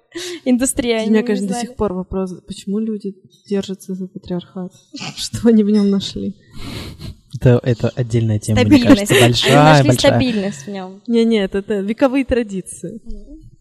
[0.44, 0.98] индустрия.
[0.98, 3.14] У они меня, не конечно, до сих пор вопрос, почему люди
[3.48, 4.72] держатся за патриархат?
[5.16, 6.36] Что они в нем нашли?
[7.40, 9.08] Это, это отдельная тема, мне Стабильность.
[9.08, 10.10] кажется, Они большая, нашли большая.
[10.12, 11.00] стабильность в нем.
[11.06, 13.00] Не, нет, это вековые традиции.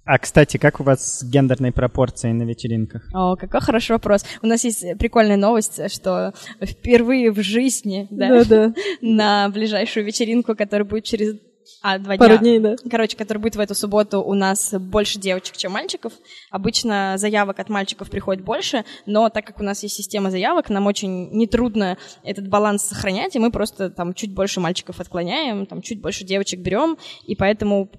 [0.05, 3.07] А, кстати, как у вас с гендерной пропорцией на вечеринках?
[3.14, 4.26] О, какой хороший вопрос.
[4.41, 6.34] У нас есть прикольная новость, что
[6.64, 8.74] впервые в жизни, да, Да-да.
[9.01, 11.36] на ближайшую вечеринку, которая будет через
[11.82, 12.39] а, два Пару дня.
[12.39, 12.76] дней, да.
[12.89, 16.13] Короче, которая будет в эту субботу, у нас больше девочек, чем мальчиков.
[16.51, 20.88] Обычно заявок от мальчиков приходит больше, но так как у нас есть система заявок, нам
[20.88, 26.01] очень нетрудно этот баланс сохранять, и мы просто там чуть больше мальчиков отклоняем, там чуть
[26.01, 27.89] больше девочек берем, и поэтому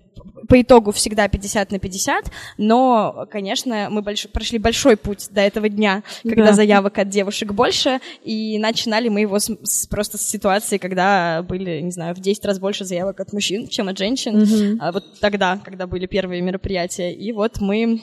[0.49, 2.25] по итогу всегда 50 на 50,
[2.59, 6.53] но, конечно, мы больш- прошли большой путь до этого дня, когда Да.
[6.53, 11.81] заявок от девушек больше, и начинали мы его с- с- просто с ситуации, когда были,
[11.81, 14.41] не знаю, в 10 раз больше заявок от мужчин, чем от женщин.
[14.41, 14.79] Мгм.
[14.81, 17.13] А вот тогда, когда были первые мероприятия.
[17.13, 18.03] И вот мы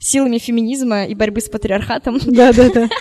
[0.00, 2.88] силами феминизма и борьбы с патриархатом Да-да-да.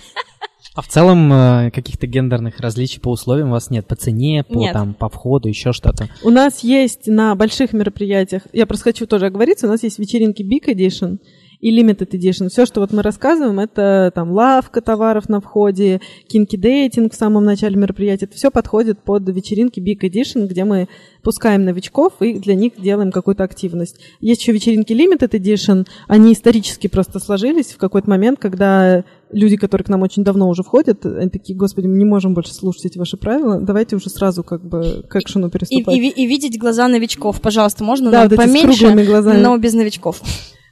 [0.75, 3.85] А в целом э, каких-то гендерных различий по условиям у вас нет?
[3.85, 4.73] По цене, по, Нет.
[4.73, 6.09] там, по входу, еще что-то?
[6.23, 10.41] У нас есть на больших мероприятиях, я просто хочу тоже оговориться, у нас есть вечеринки
[10.41, 11.19] Big Edition
[11.63, 12.49] и Limited Edition.
[12.49, 17.45] Все, что вот мы рассказываем, это там лавка товаров на входе, кинки дейтинг в самом
[17.45, 18.25] начале мероприятия.
[18.25, 20.89] Это все подходит под вечеринки Big Edition, где мы
[21.21, 24.01] пускаем новичков и для них делаем какую-то активность.
[24.19, 29.85] Есть еще вечеринки Limited Edition, они исторически просто сложились в какой-то момент, когда люди, которые
[29.85, 32.97] к нам очень давно уже входят, они такие, господи, мы не можем больше слушать эти
[32.97, 35.95] ваши правила, давайте уже сразу как бы к экшену и, переступать.
[35.95, 37.41] и ви- и видеть глаза новичков.
[37.41, 38.93] Пожалуйста, можно Да, нам вот поменьше,
[39.41, 40.21] но без новичков.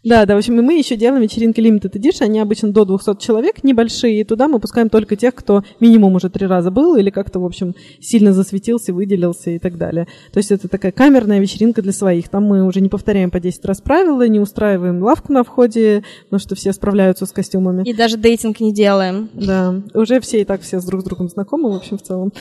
[0.03, 3.21] Да, да, в общем, и мы еще делаем вечеринки Limited Edition, они обычно до 200
[3.21, 7.11] человек, небольшие, и туда мы пускаем только тех, кто минимум уже три раза был или
[7.11, 10.07] как-то, в общем, сильно засветился, выделился и так далее.
[10.33, 12.29] То есть это такая камерная вечеринка для своих.
[12.29, 16.39] Там мы уже не повторяем по 10 раз правила, не устраиваем лавку на входе, потому
[16.39, 17.83] что все справляются с костюмами.
[17.87, 19.29] И даже дейтинг не делаем.
[19.33, 22.33] Да, уже все и так все с друг с другом знакомы, в общем, в целом.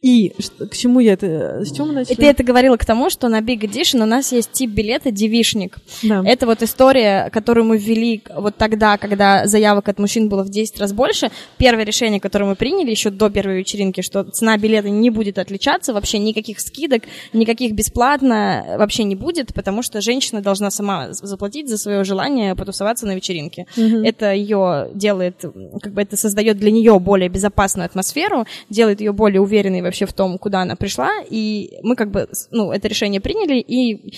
[0.00, 0.32] И
[0.70, 1.64] к чему я это...
[1.64, 2.14] С чего мы И начали?
[2.14, 5.78] ты это говорила к тому, что на Big Edition у нас есть тип билета девишник.
[6.04, 6.22] Да.
[6.24, 10.78] Это вот история, которую мы ввели вот тогда, когда заявок от мужчин было в 10
[10.78, 11.32] раз больше.
[11.56, 15.92] Первое решение, которое мы приняли еще до первой вечеринки, что цена билета не будет отличаться,
[15.92, 21.76] вообще никаких скидок, никаких бесплатно вообще не будет, потому что женщина должна сама заплатить за
[21.76, 23.66] свое желание потусоваться на вечеринке.
[23.76, 24.04] Мгм.
[24.04, 25.44] Это ее делает,
[25.82, 30.12] как бы это создает для нее более безопасную атмосферу, делает ее более уверенной вообще в
[30.12, 34.14] том, куда она пришла, и мы как бы, ну, это решение приняли, и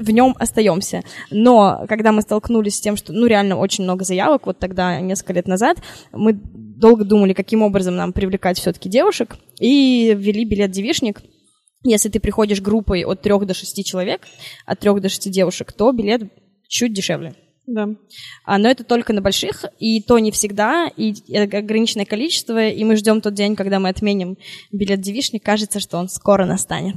[0.00, 1.02] в нем остаемся.
[1.30, 5.32] Но когда мы столкнулись с тем, что, ну, реально очень много заявок, вот тогда, несколько
[5.32, 5.78] лет назад,
[6.12, 11.22] мы долго думали, каким образом нам привлекать все-таки девушек, и ввели билет девишник.
[11.82, 14.22] Если ты приходишь группой от трех до шести человек,
[14.66, 16.22] от трех до шести девушек, то билет
[16.68, 17.34] чуть дешевле.
[17.72, 17.88] Да.
[18.44, 22.82] А, но это только на больших, и то не всегда, и это ограниченное количество, и
[22.82, 24.36] мы ждем тот день, когда мы отменим
[24.72, 26.96] билет девишник, кажется, что он скоро настанет.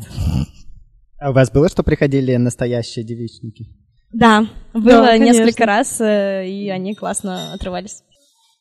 [1.19, 3.67] А у вас было, что приходили настоящие девичники?
[4.11, 5.43] Да, было Да, конечно.
[5.43, 8.01] несколько раз, э, и они классно отрывались.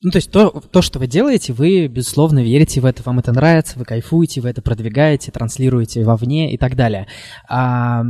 [0.02, 3.32] Ну, то есть то, то, что вы делаете, вы, безусловно, верите в это, вам это
[3.32, 7.06] нравится, вы кайфуете, вы это продвигаете, транслируете вовне и так далее.
[7.48, 8.02] А,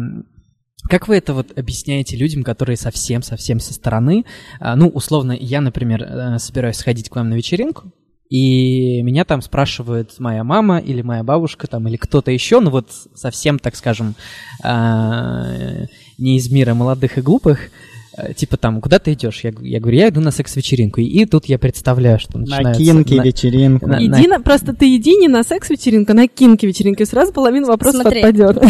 [0.88, 4.24] как вы это вот объясняете людям, которые совсем-совсем со стороны?
[4.60, 7.92] А, ну, условно, я, например, э, собираюсь сходить к вам на вечеринку,
[8.28, 12.88] и меня там спрашивает моя мама или моя бабушка там, или кто-то еще, ну вот
[13.14, 14.14] совсем, так скажем,
[14.62, 15.84] а,
[16.18, 17.70] не из мира молодых и глупых,
[18.16, 19.40] э, типа там, куда ты идешь?
[19.44, 21.00] Я, я говорю, я иду на секс-вечеринку.
[21.00, 22.82] И, и тут я представляю, что На начинается...
[22.82, 23.86] кинки, на- вечеринку.
[23.86, 27.66] на- Иди на, просто ты иди не на секс-вечеринку, а на кинки-вечеринку, и сразу половина
[27.66, 28.62] вопросов Смотри, отпадет.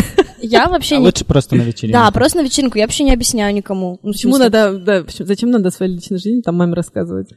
[0.42, 1.06] Я вообще А не...
[1.06, 1.98] лучше просто на вечеринку.
[1.98, 2.76] Да, просто на вечеринку.
[2.78, 3.98] Я вообще не объясняю никому.
[4.02, 7.28] Ну, Почему надо, да, зачем надо о своей личной жизни там маме рассказывать?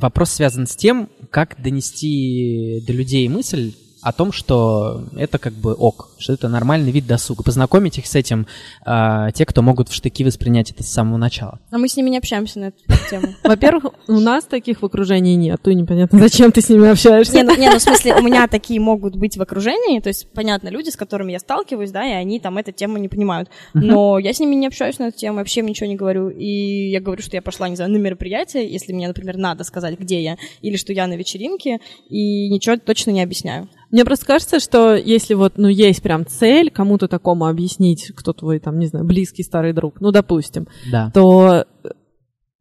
[0.00, 3.72] Вопрос связан с тем, как донести до людей мысль
[4.02, 7.44] о том, что это как бы ок, что это нормальный вид досуга.
[7.44, 8.46] Познакомить их с этим
[8.84, 11.60] э, те, кто могут в штыки воспринять это с самого начала.
[11.70, 12.76] А мы с ними не общаемся на эту
[13.08, 13.28] тему.
[13.44, 17.34] Во-первых, у нас таких в окружении нет, и непонятно, зачем ты с ними общаешься.
[17.34, 20.28] Не, ну, не, ну в смысле, у меня такие могут быть в окружении, то есть,
[20.32, 23.50] понятно, люди, с которыми я сталкиваюсь, да, и они там эту тему не понимают.
[23.72, 26.28] Но я с ними не общаюсь на эту тему, вообще им ничего не говорю.
[26.28, 29.98] И я говорю, что я пошла, не знаю, на мероприятие, если мне, например, надо сказать,
[29.98, 31.78] где я, или что я на вечеринке,
[32.08, 33.68] и ничего точно не объясняю.
[33.92, 38.58] Мне просто кажется, что если вот, ну, есть прям цель кому-то такому объяснить, кто твой,
[38.58, 41.10] там, не знаю, близкий старый друг, ну, допустим, Да.
[41.12, 41.88] то э,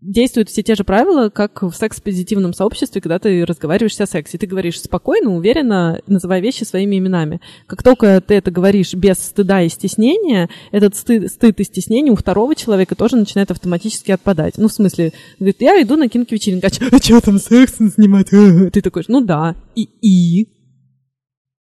[0.02, 4.38] действуют все те же правила, как в секс-позитивном сообществе, когда ты разговариваешь о сексе.
[4.38, 7.40] Ты говоришь спокойно, уверенно, называя вещи своими именами.
[7.66, 12.18] Как только ты это говоришь без стыда и стеснения, этот стыд, стыд и стеснение у
[12.18, 14.56] второго человека тоже начинает автоматически отпадать.
[14.58, 18.30] Ну, в смысле, говорит, я иду на кинки-вечеринку, а что там секс снимать?
[18.74, 20.50] Ты такой, ну да, и и.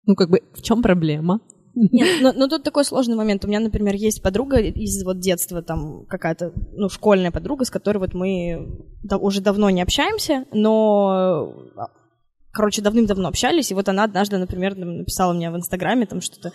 [0.05, 1.39] Ну, как бы, в чем проблема?
[1.73, 3.45] Нет, но, но тут такой сложный момент.
[3.45, 7.99] У меня, например, есть подруга из вот детства, там какая-то, ну, школьная подруга, с которой
[7.99, 8.67] вот мы
[9.03, 11.87] да- уже давно не общаемся, но, а,
[12.51, 16.51] короче, давным-давно общались, и вот она однажды, например, написала мне в Инстаграме там что-то,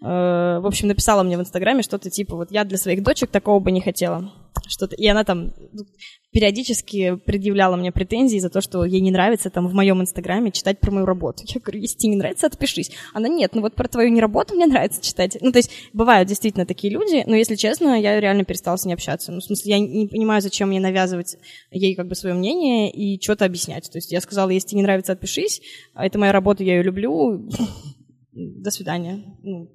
[0.00, 3.72] в общем, написала мне в Инстаграме что-то типа, вот я для своих дочек такого бы
[3.72, 4.32] не хотела.
[4.66, 5.84] Что-то, и она там ну,
[6.30, 10.78] периодически предъявляла мне претензии за то, что ей не нравится там в моем инстаграме читать
[10.78, 11.44] про мою работу.
[11.46, 12.90] Я говорю, если тебе не нравится, отпишись.
[13.14, 15.38] Она, нет, ну вот про твою не работу мне нравится читать.
[15.40, 18.94] Ну, то есть бывают действительно такие люди, но, если честно, я реально перестала с ней
[18.94, 19.32] общаться.
[19.32, 21.36] Ну, в смысле, я не понимаю, зачем мне навязывать
[21.70, 23.90] ей как бы свое мнение и что-то объяснять.
[23.90, 25.62] То есть я сказала, если тебе не нравится, отпишись.
[25.94, 27.48] А Это моя работа, я ее люблю.
[28.32, 29.24] До свидания.
[29.42, 29.68] Ну,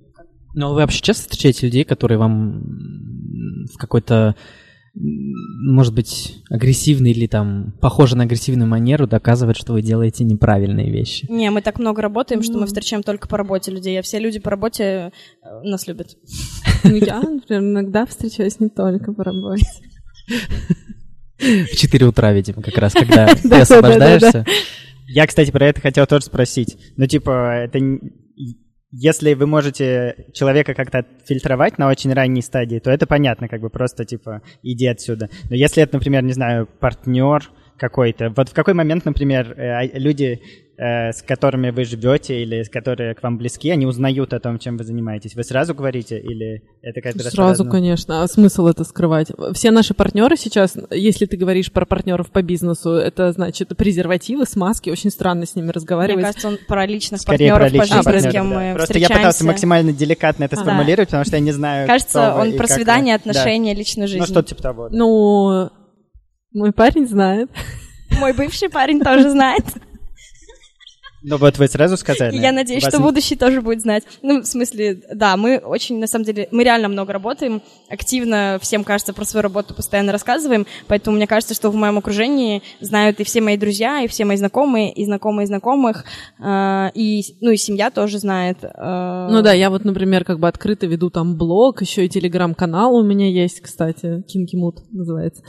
[0.54, 2.62] Но вы вообще часто встречаете людей, которые вам
[3.74, 4.36] в какой-то,
[4.94, 11.26] может быть, агрессивной или там похоже на агрессивную манеру доказывают, что вы делаете неправильные вещи?
[11.30, 12.60] Не, мы так много работаем, что Ну.
[12.62, 14.84] мы встречаем только по работе людей, а все люди по работе
[15.44, 16.16] э, нас любят.
[16.84, 19.66] Ну, я, например, иногда встречаюсь не только по работе.
[21.40, 24.46] В 4 утра, видимо, как раз, когда ты освобождаешься.
[25.08, 26.78] Я, кстати, про это хотел тоже спросить.
[26.96, 27.80] Ну, типа, это...
[28.96, 33.72] Если вы можете человека как-то фильтровать на очень ранней стадии, то это понятно, как бы
[33.72, 35.30] просто, типа, иди отсюда.
[35.50, 39.98] Но если это, например, не знаю, партнер какой-то, вот в какой момент, например, э, а-
[39.98, 40.42] люди,
[40.76, 44.78] с которыми вы живете или с которые к вам близки, они узнают о том, чем
[44.78, 45.36] вы занимаетесь?
[45.36, 47.72] Вы сразу говорите или это каждый раз Сразу, по-разному?
[47.72, 48.24] конечно.
[48.24, 49.28] А смысл это скрывать?
[49.54, 54.90] Все наши партнеры сейчас, если ты говоришь про партнеров по бизнесу, это значит презервативы, смазки.
[54.90, 56.24] Очень странно с ними Мне разговаривать.
[56.26, 58.56] кажется, он про личных Скорее партнеров про по личных жизни, с партнеров, кем да.
[58.56, 59.46] мы Просто я пытался встречаемся.
[59.46, 60.62] максимально деликатно это Да.
[60.64, 62.76] сформулировать, потому что я не знаю, Кажется, кто вы он и про как вы.
[62.76, 63.30] свидание, Да.
[63.30, 64.20] отношения, личную жизнь.
[64.22, 64.90] Ну, что-то типа того.
[64.90, 64.98] да.
[64.98, 65.70] Ну,
[66.54, 67.52] мой парень знает.
[68.20, 69.64] Мой бывший парень тоже знает.
[71.24, 72.36] Ну, вот вы сразу сказали.
[72.36, 74.04] Я надеюсь, что будущий тоже будет знать.
[74.22, 78.84] Ну, в смысле, да, мы очень, на самом деле, мы реально много работаем, активно всем,
[78.84, 83.24] кажется, про свою работу постоянно рассказываем, поэтому мне кажется, что в моем окружении знают и
[83.24, 86.04] все мои друзья, и все мои знакомые, и знакомые знакомых,
[86.40, 88.58] э, и, ну, и семья тоже знает.
[88.64, 92.96] э, Ну да, я вот, например, как бы открыто веду там блог, еще и телеграм-канал
[92.96, 95.44] у меня есть, кстати, Кинки Мут называется.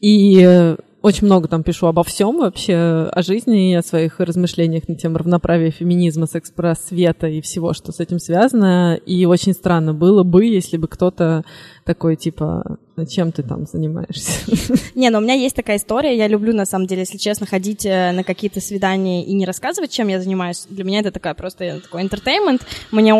[0.00, 2.76] И э, очень много там пишу обо всем вообще,
[3.12, 8.00] о жизни и о своих размышлениях на тему равноправия, феминизма, секс-просвета и всего, что с
[8.00, 8.94] этим связано.
[9.04, 11.44] И очень странно было бы, если бы кто-то
[11.84, 14.50] такой, типа, «А чем ты там занимаешься?
[14.94, 16.16] Не, но у меня есть такая история.
[16.16, 19.90] Я люблю, на самом деле, если честно, ходить э, на какие-то свидания и не рассказывать,
[19.90, 20.64] чем я занимаюсь.
[20.70, 22.62] Для меня это такая просто такой entertainment.
[22.92, 23.14] Мне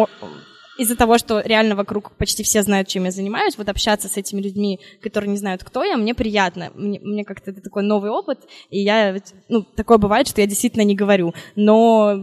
[0.78, 4.40] из-за того, что реально вокруг почти все знают, чем я занимаюсь, вот общаться с этими
[4.40, 6.70] людьми, которые не знают, кто я, мне приятно.
[6.74, 9.16] Мне, мне как-то это такой новый опыт, и я,
[9.48, 11.34] ну, такое бывает, что я действительно не говорю.
[11.56, 12.14] Но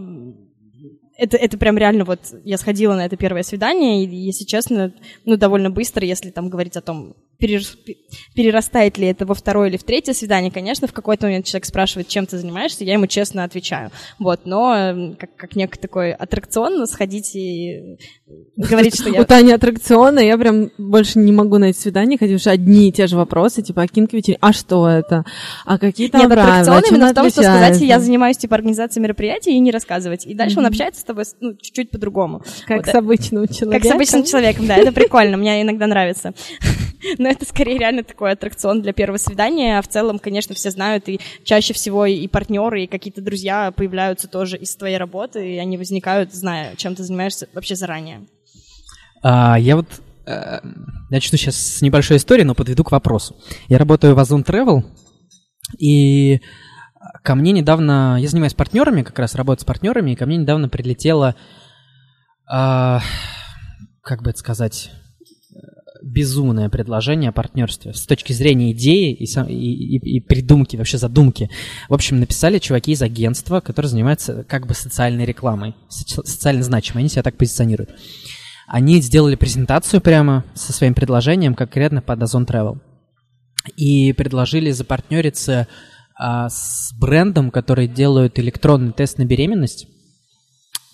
[1.21, 4.91] это, это прям реально вот, я сходила на это первое свидание, и, если честно,
[5.23, 7.77] ну, довольно быстро, если там говорить о том, перерас-
[8.35, 12.07] перерастает ли это во второе или в третье свидание, конечно, в какой-то момент человек спрашивает,
[12.07, 13.91] чем ты занимаешься, я ему честно отвечаю.
[14.17, 17.97] Вот, но как, как некий такой аттракцион сходить и
[18.55, 19.21] говорить, что я...
[19.21, 22.91] У Тани аттракционы, я прям больше не могу на эти свидания ходить, что одни и
[22.91, 25.23] те же вопросы, типа, а кинки а что это?
[25.65, 29.51] А какие там Нет, аттракцион именно в том, что сказать, я занимаюсь типа организацией мероприятий
[29.51, 30.25] и не рассказывать.
[30.25, 32.41] И дальше он общается с тобой ну, чуть-чуть по-другому.
[32.65, 33.89] Как Вот, с обычным Как человеком.
[33.89, 36.33] с обычным человеком, да, это прикольно, мне иногда нравится.
[37.17, 41.09] Но это скорее реально такой аттракцион для первого свидания, а в целом, конечно, все знают,
[41.09, 45.77] и чаще всего и партнеры, и какие-то друзья появляются тоже из твоей работы, и они
[45.77, 48.27] возникают, зная, чем ты занимаешься вообще заранее.
[49.23, 49.87] А, я вот
[50.25, 50.59] э,
[51.09, 53.35] начну сейчас с небольшой истории, но подведу к вопросу.
[53.67, 54.83] Я работаю в Озон Travel,
[55.79, 56.41] и
[57.23, 60.69] ко мне недавно, я занимаюсь партнерами, как раз работаю с партнерами, и ко мне недавно
[60.69, 61.35] прилетело,
[62.51, 62.99] э,
[64.01, 64.91] как бы это сказать,
[66.01, 70.97] безумное предложение о партнерстве с точки зрения идеи и, сам, и, и, и придумки, вообще
[70.97, 71.49] задумки.
[71.89, 77.09] В общем, написали чуваки из агентства, которые занимаются как бы социальной рекламой, социально значимой, они
[77.09, 77.91] себя так позиционируют.
[78.67, 82.79] Они сделали презентацию прямо со своим предложением конкретно под Озон Travel.
[83.75, 85.67] И предложили запартнериться
[86.23, 89.87] а, с брендом, который делают электронный тест на беременность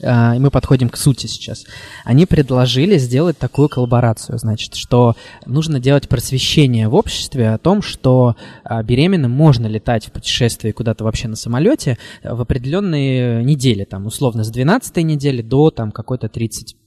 [0.02, 1.66] а, и мы подходим к сути сейчас.
[2.06, 8.38] Они предложили сделать такую коллаборацию, значит, что нужно делать просвещение в обществе о том, что
[8.64, 14.46] а, беременным можно летать в путешествии куда-то вообще на самолете в определенные недели, там, условно,
[14.46, 16.78] с 12 недели до там какой-то 30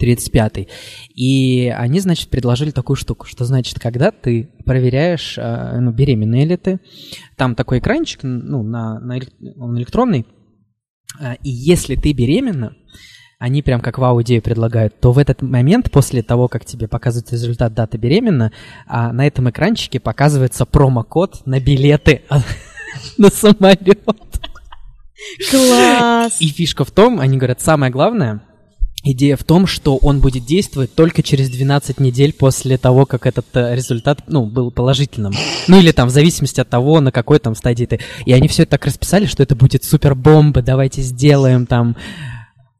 [0.00, 0.68] 35-й.
[1.14, 6.56] И они, значит, предложили такую штуку, что, значит, когда ты проверяешь, а, ну, беременная ли
[6.56, 6.80] ты,
[7.36, 9.18] там такой экранчик, ну, на, на
[9.56, 10.26] он электронный,
[11.20, 12.74] а, и если ты беременна,
[13.38, 17.74] они прям как вау-идею предлагают, то в этот момент, после того, как тебе показывают результат
[17.74, 18.52] даты беременна,
[18.86, 22.22] а на этом экранчике показывается промокод на билеты
[23.18, 24.02] на самолет.
[25.50, 26.40] Класс!
[26.40, 28.42] И фишка в том, они говорят, самое главное,
[29.04, 33.46] идея в том, что он будет действовать только через 12 недель после того, как этот
[33.54, 35.32] э, результат, ну, был положительным.
[35.68, 38.00] Ну, или там, в зависимости от того, на какой там стадии ты.
[38.24, 41.96] И они все это так расписали, что это будет супер бомба, давайте сделаем там.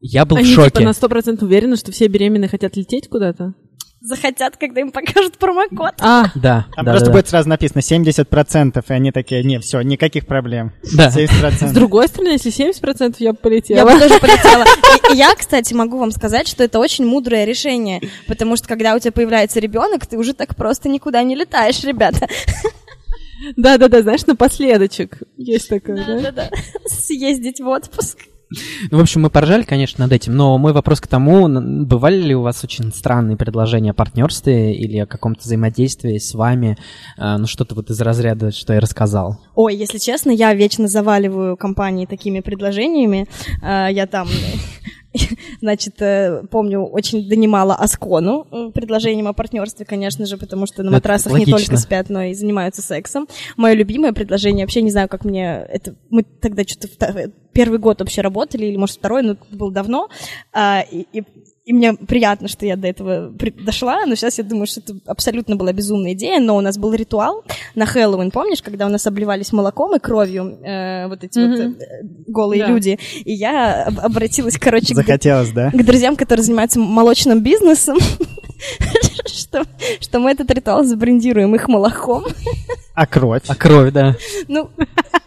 [0.01, 0.71] Я был Они в шоке.
[0.71, 3.53] типа на сто процентов уверены, что все беременные хотят лететь куда-то?
[4.05, 5.93] Захотят, когда им покажут промокод.
[5.99, 9.81] А, Да, Там да, просто да, будет сразу написано 70%, и они такие, не, все,
[9.81, 10.71] никаких проблем.
[10.95, 11.09] Да.
[11.09, 11.67] 70%.
[11.67, 13.89] с другой стороны, если 70%, я бы Я полетела.
[13.89, 14.63] бы тоже полетела.
[15.09, 18.95] И, и я, кстати, могу вам сказать, что это очень мудрое решение, потому что когда
[18.95, 22.27] у тебя появляется ребенок, ты уже так просто никуда не летаешь, ребята.
[23.57, 25.19] Да-да-да, знаешь, напоследочек.
[25.37, 26.15] Есть такое, да?
[26.15, 26.49] Да-да-да.
[26.87, 28.17] Съездить в отпуск.
[28.91, 31.47] Ну, в общем, мы поржали, конечно, над этим, но мой вопрос к тому,
[31.85, 36.77] бывали ли у вас очень странные предложения о партнерстве или о каком-то взаимодействии с вами,
[37.17, 39.39] э, ну, что-то вот из разряда, что я рассказал?
[39.55, 43.27] Ой, если честно, я вечно заваливаю компании такими предложениями.
[43.61, 44.27] А, Я там,
[45.61, 50.91] значит, э, помню, очень донимала Аскону э, предложением о партнерстве, конечно же, потому что на
[50.91, 53.27] матрасах не только спят, но и занимаются сексом.
[53.57, 55.95] Мое любимое предложение, вообще не знаю, как мне это...
[56.09, 56.87] Мы тогда что-то
[57.55, 60.09] первый год вообще работали, или, может, второй, но это было давно.
[60.53, 61.23] А, И, и
[61.67, 64.93] и мне приятно, что я до этого при- дошла, но сейчас я думаю, что это
[65.07, 67.43] абсолютно была безумная идея, но у нас был ритуал
[67.73, 71.75] на Хэллоуин, помнишь, когда у нас обливались молоком и кровью э, вот эти вот Мгм.
[71.79, 71.85] э,
[72.27, 72.67] голые Да.
[72.69, 75.71] люди, и я об- обратилась, короче, к, Захотелось, да?
[75.71, 77.97] к друзьям, которые занимаются молочным бизнесом,
[79.27, 79.65] что,
[79.99, 82.25] что мы этот ритуал забрендируем их молоком.
[82.93, 83.43] А кровь?
[83.47, 84.15] А кровь, да.
[84.47, 84.69] Ну,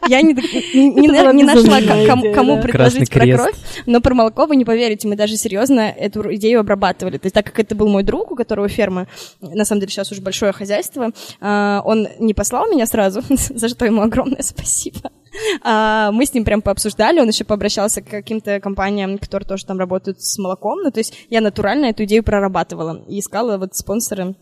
[0.09, 2.63] я не, не- не- не нашла, кому, кому да.
[2.63, 3.55] предложить про кровь,
[3.87, 7.19] но про молоко вы не поверите, мы даже серьезно эту идею обрабатывали.
[7.19, 9.07] То есть так как это был мой друг, у которого ферма,
[9.41, 13.85] на самом деле сейчас уже большое хозяйство, а, он не послал меня сразу, за что
[13.85, 15.11] ему огромное спасибо.
[15.63, 19.79] А, Мы с ним прям пообсуждали, он еще пообращался к каким-то компаниям, которые тоже там
[19.79, 20.81] работают с молоком.
[20.83, 24.37] Ну, то есть я натурально эту идею прорабатывала и искала вот спонсоры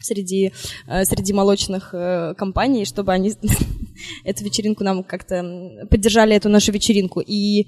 [0.00, 0.52] среди,
[0.86, 3.32] э, среди молочных э, компаний, чтобы они
[4.24, 5.42] эту вечеринку нам как-то
[5.90, 7.20] поддержали, эту нашу вечеринку.
[7.20, 7.66] И,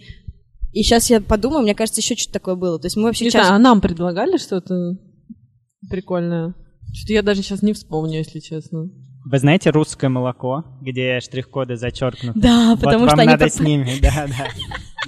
[0.73, 2.79] и сейчас я подумаю, мне кажется, еще что-то такое было.
[2.79, 4.97] То есть мы вообще Не чаще- знаю, а нам предлагали что-то
[5.91, 6.55] прикольное?
[6.95, 8.89] Что-то я даже сейчас не вспомню, если честно.
[9.31, 12.41] Вы знаете русское молоко, где штрих-коды зачеркнуты?
[12.41, 14.47] Да, Вот потому вам что они надо с ними, да, да.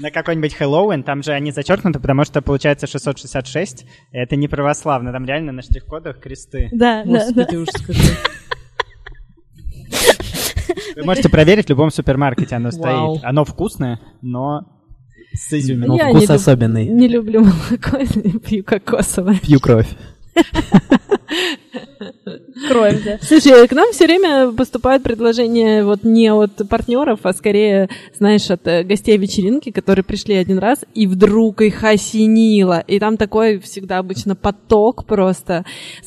[0.01, 3.85] На какой-нибудь Хэллоуин, там же они зачеркнуты, потому что получается 666.
[4.13, 6.69] Это не православно, там реально на штрих-кодах кресты.
[6.73, 7.27] Да, да, да.
[7.27, 7.97] Господи, ужас какой.
[10.97, 13.17] Вы можете проверить в любом супермаркете, оно Вау.
[13.17, 13.25] стоит.
[13.25, 14.63] Оно вкусное, но
[15.35, 15.89] с изюминкой.
[15.89, 16.87] Ну, вкус не люб- особенный.
[16.87, 17.99] Не люблю молоко,
[18.47, 19.39] пью кокосовое.
[19.39, 19.89] Пью кровь.
[22.69, 23.19] Кровь, да.
[23.23, 28.67] Слушай, к нам все время поступают предложения вот не от партнеров, а скорее, знаешь, от
[28.67, 32.81] э, гостей вечеринки, которые пришли один раз, и вдруг их осенило.
[32.87, 35.65] И там такой всегда обычно поток просто.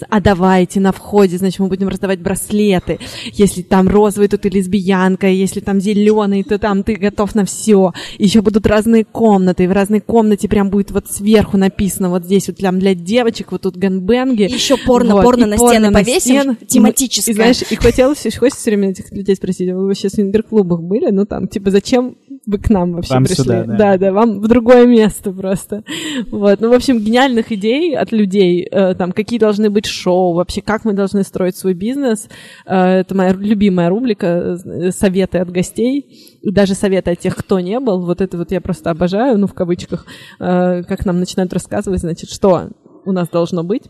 [0.09, 2.99] А давайте на входе, значит, мы будем раздавать браслеты.
[3.34, 7.93] Если там розовый, то ты лесбиянка, если там зеленый, то там ты готов на все.
[8.18, 12.47] Еще будут разные комнаты, и в разной комнате прям будет вот сверху написано вот здесь
[12.47, 14.43] вот прям для девочек, вот тут гэнбэнги.
[14.43, 16.43] И еще порно, Вот, порно на порно стены на повесим, стены.
[16.43, 17.34] И мы- тематическое.
[17.34, 20.12] И, знаешь, и хотелось, все- хочется все время этих людей спросить, а вы вообще в
[20.12, 21.10] свингер-клубах были?
[21.12, 23.43] Ну, там, типа, зачем вы к нам вообще Вам пришли.
[23.43, 23.76] сюда, да.
[23.78, 25.84] да, да, вам в другое место просто.
[26.32, 30.62] Вот, ну, в общем, гениальных идей от людей, э, там, какие должны быть шоу, вообще,
[30.62, 32.28] как мы должны строить свой бизнес.
[32.66, 36.39] Э, это моя любимая рубрика э, «Советы от гостей».
[36.41, 38.06] И даже советы от тех, кто не был.
[38.06, 40.06] Вот это вот я просто обожаю, ну, в кавычках,
[40.39, 42.70] э, как нам начинают рассказывать, значит, что
[43.06, 43.84] у нас должно быть.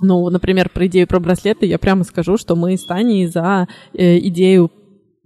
[0.00, 4.18] Ну, например, про идею про браслеты я прямо скажу, что мы с Таней за э,
[4.18, 4.70] идею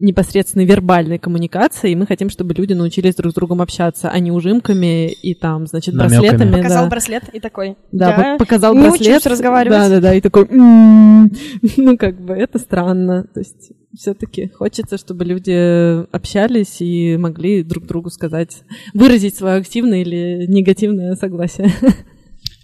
[0.03, 4.33] непосредственной вербальной коммуникации, и мы хотим, чтобы люди научились друг с другом общаться, а не
[4.33, 6.18] ужимками и там, значит, Намёками.
[6.18, 6.57] браслетами.
[6.57, 6.91] Показал да.
[6.91, 7.77] браслет и такой.
[7.93, 9.18] Да, я по- показал не браслет.
[9.18, 9.79] учусь разговаривать.
[9.79, 11.31] Да, да, да, и такой, «М-м-м».
[11.77, 13.29] ну, как бы, это странно.
[13.33, 18.62] То есть все-таки хочется, чтобы люди общались и могли друг другу сказать,
[18.95, 21.70] выразить свое активное или негативное согласие.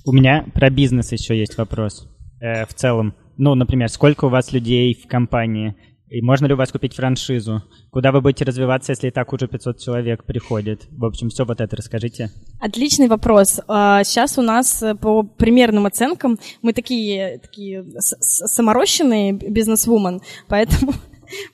[0.09, 2.09] У меня про бизнес еще есть вопрос.
[2.41, 5.77] Э, в целом, ну, например, сколько у вас людей в компании?
[6.09, 7.63] И можно ли у вас купить франшизу?
[7.91, 10.87] Куда вы будете развиваться, если и так уже 500 человек приходит?
[10.91, 12.31] В общем, все вот это расскажите.
[12.59, 13.61] Отличный вопрос.
[13.69, 20.95] А, Сейчас у нас э, по примерным оценкам мы такие, такие саморощенные бизнес-вумен, поэтому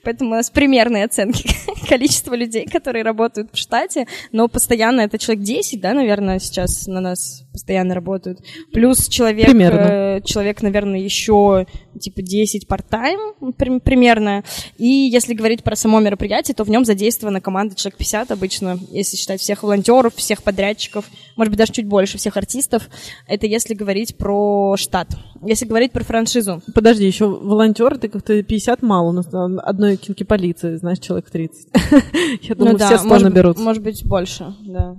[0.03, 1.49] Поэтому у нас примерные оценки
[1.89, 7.01] количества людей, которые работают в штате, но постоянно это человек 10, да, наверное, сейчас на
[7.01, 8.39] нас постоянно работают.
[8.73, 11.65] Плюс человек, э, человек, наверное, еще
[11.99, 14.43] типа 10 part-time при- примерно.
[14.77, 19.17] И если говорить про само мероприятие, то в нем задействована команда человек 50 обычно, если
[19.17, 22.89] считать всех волонтеров, всех подрядчиков, может быть, даже чуть больше, всех артистов.
[23.27, 25.09] Это если говорить про штат.
[25.43, 30.23] Если говорить про франшизу, Подожди, еще волонтеры, ты как-то 50 мало, у нас одной кинки
[30.23, 31.67] полиции, знаешь, человек 30.
[32.41, 33.57] Я думаю, ну да, все 100 может, наберут.
[33.59, 34.97] может быть, больше, да.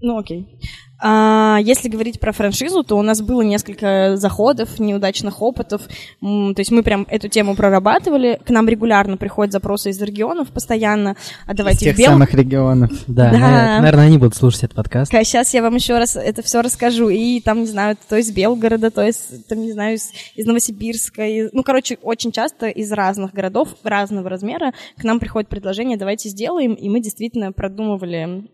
[0.00, 0.58] Ну, окей.
[1.02, 5.82] А, если говорить про франшизу, то у нас было несколько заходов, неудачных опытов.
[6.20, 8.38] То есть мы прям эту тему прорабатывали.
[8.44, 11.16] К нам регулярно приходят запросы из регионов постоянно.
[11.46, 12.90] А Из давайте тех в Бел- самых регионов.
[13.06, 13.38] Да, Да.
[13.38, 15.10] на- наверное, они будут слушать этот подкаст.
[15.12, 17.08] Сейчас я вам еще раз это все расскажу.
[17.08, 19.16] И там, не знаю, то из Белгорода, то из,
[19.48, 21.26] там, не знаю, из, из Новосибирска.
[21.26, 26.28] из- ну, короче, очень часто из разных городов, разного размера к нам приходит предложение, давайте
[26.28, 26.74] сделаем.
[26.74, 28.44] И мы действительно продумывали,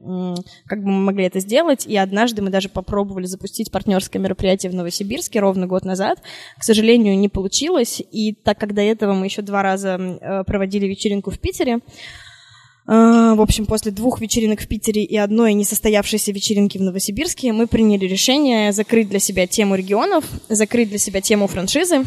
[0.67, 1.87] как бы мы могли это сделать.
[1.87, 6.21] И однажды мы даже попробовали запустить партнерское мероприятие в Новосибирске ровно год назад.
[6.59, 8.03] К сожалению, не получилось.
[8.13, 11.81] И так как до этого мы еще два раза э, проводили вечеринку в Питере,
[12.89, 17.67] а, В общем, после двух вечеринок в Питере и одной несостоявшейся вечеринки в Новосибирске мы
[17.67, 22.05] приняли решение закрыть для себя тему регионов, закрыть для себя тему франшизы,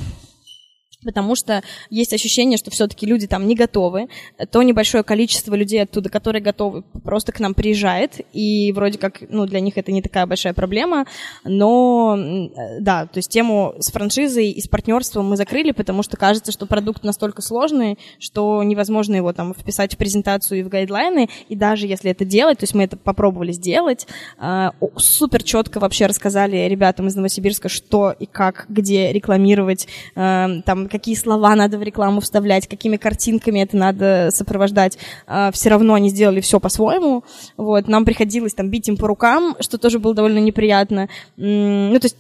[1.03, 4.07] потому что есть ощущение, что все-таки люди там не готовы.
[4.51, 9.45] То небольшое количество людей оттуда, которые готовы, просто к нам приезжает, и вроде как, ну,
[9.45, 11.05] для них это не такая большая проблема,
[11.45, 16.17] но, э, да, то есть тему с франшизой и с партнерством мы закрыли, потому что
[16.17, 21.29] кажется, что продукт настолько сложный, что невозможно его там вписать в презентацию и в гайдлайны,
[21.47, 24.05] и даже если это делать, то есть мы это попробовали сделать,
[24.37, 30.88] о- супер четко вообще рассказали ребятам из Новосибирска, что и как, где рекламировать, а, там,
[30.89, 34.97] какие слова надо в рекламу вставлять, какими картинками это надо сопровождать.
[35.53, 37.23] все равно они сделали все по-своему.
[37.57, 41.09] Вот, нам приходилось там бить им по рукам, что тоже было довольно неприятно.
[41.37, 42.17] Ну, то есть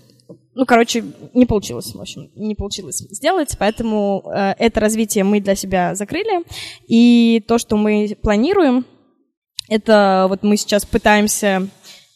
[0.59, 5.55] ну, короче, не получилось, в общем, не получилось сделать, поэтому э, это развитие мы для
[5.55, 6.43] себя закрыли.
[6.85, 8.85] И то, что мы планируем,
[9.69, 11.69] это вот мы сейчас пытаемся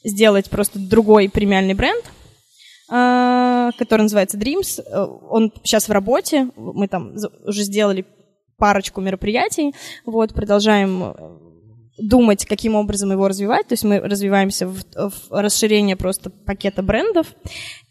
[0.03, 2.22] сделать просто другой премиальный бренд, а,
[2.87, 4.81] который называется Dreams.
[4.81, 7.13] Э, Он сейчас в работе, мы там
[7.45, 8.05] уже сделали
[8.57, 9.73] парочку мероприятий,
[10.05, 11.13] вот, продолжаем э,
[11.97, 17.27] думать, каким образом его развивать, то есть мы развиваемся в, в расширение просто пакета брендов,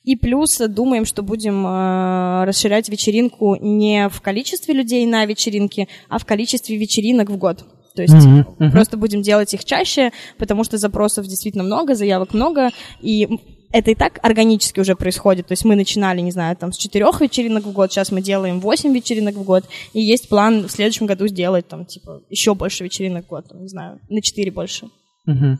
[0.03, 6.19] и плюс думаем, что будем э, расширять вечеринку не в количестве людей на вечеринке, а
[6.19, 7.65] в количестве вечеринок в год.
[7.95, 8.73] То есть Мгм, мгм.
[8.73, 12.71] просто будем делать их чаще, потому что запросов действительно много, заявок много,
[13.03, 13.29] и
[13.73, 15.47] это и так органически уже происходит.
[15.47, 18.61] То есть мы начинали, не знаю, там с четырех вечеринок в год, сейчас мы делаем
[18.61, 22.85] восемь вечеринок в год, и есть план в следующем году сделать там типа еще больше
[22.85, 24.89] вечеринок в год, там, не знаю, на четыре больше.
[25.27, 25.59] Мгм.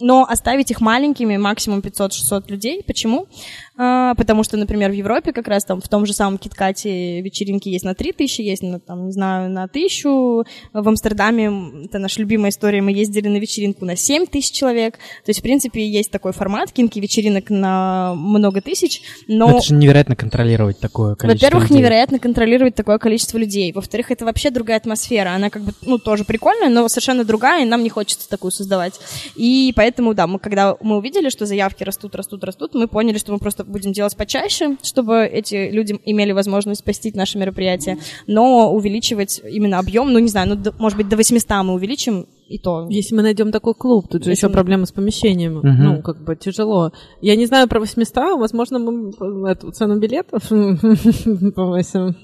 [0.00, 2.82] Но оставить их маленькими, максимум 500-600 людей.
[2.84, 3.28] Почему?
[3.76, 7.68] А, потому что, например, в Европе как раз там в том же самом Киткате вечеринки
[7.68, 10.08] есть на 3000, есть на, там, не знаю, на 1000.
[10.08, 14.94] В Амстердаме, это наша любимая история, мы ездили на вечеринку на 7 тысяч человек.
[15.24, 19.50] То есть, в принципе, есть такой формат кинки вечеринок на много тысяч, но...
[19.50, 21.78] Это же невероятно контролировать такое количество Во-первых, людей.
[21.78, 23.72] невероятно контролировать такое количество людей.
[23.72, 25.30] Во-вторых, это вообще другая атмосфера.
[25.30, 29.00] Она как бы, ну, тоже прикольная, но совершенно другая, и нам не хочется такую создавать.
[29.34, 33.32] И поэтому, да, мы, когда мы увидели, что заявки растут, растут, растут, мы поняли, что
[33.32, 39.40] мы просто будем делать почаще, чтобы эти люди имели возможность посетить наше мероприятие, но увеличивать
[39.44, 42.86] именно объем, ну, не знаю, ну, до- может быть, до 800 мы увеличим и то.
[42.90, 45.58] Если мы найдем такой клуб, тут же Если еще мы- проблемы с помещением.
[45.58, 45.82] Мгм.
[45.84, 46.92] Ну, как бы тяжело.
[47.20, 50.42] Я не знаю про 800, возможно, мы эту цену билетов
[51.54, 52.14] повысим.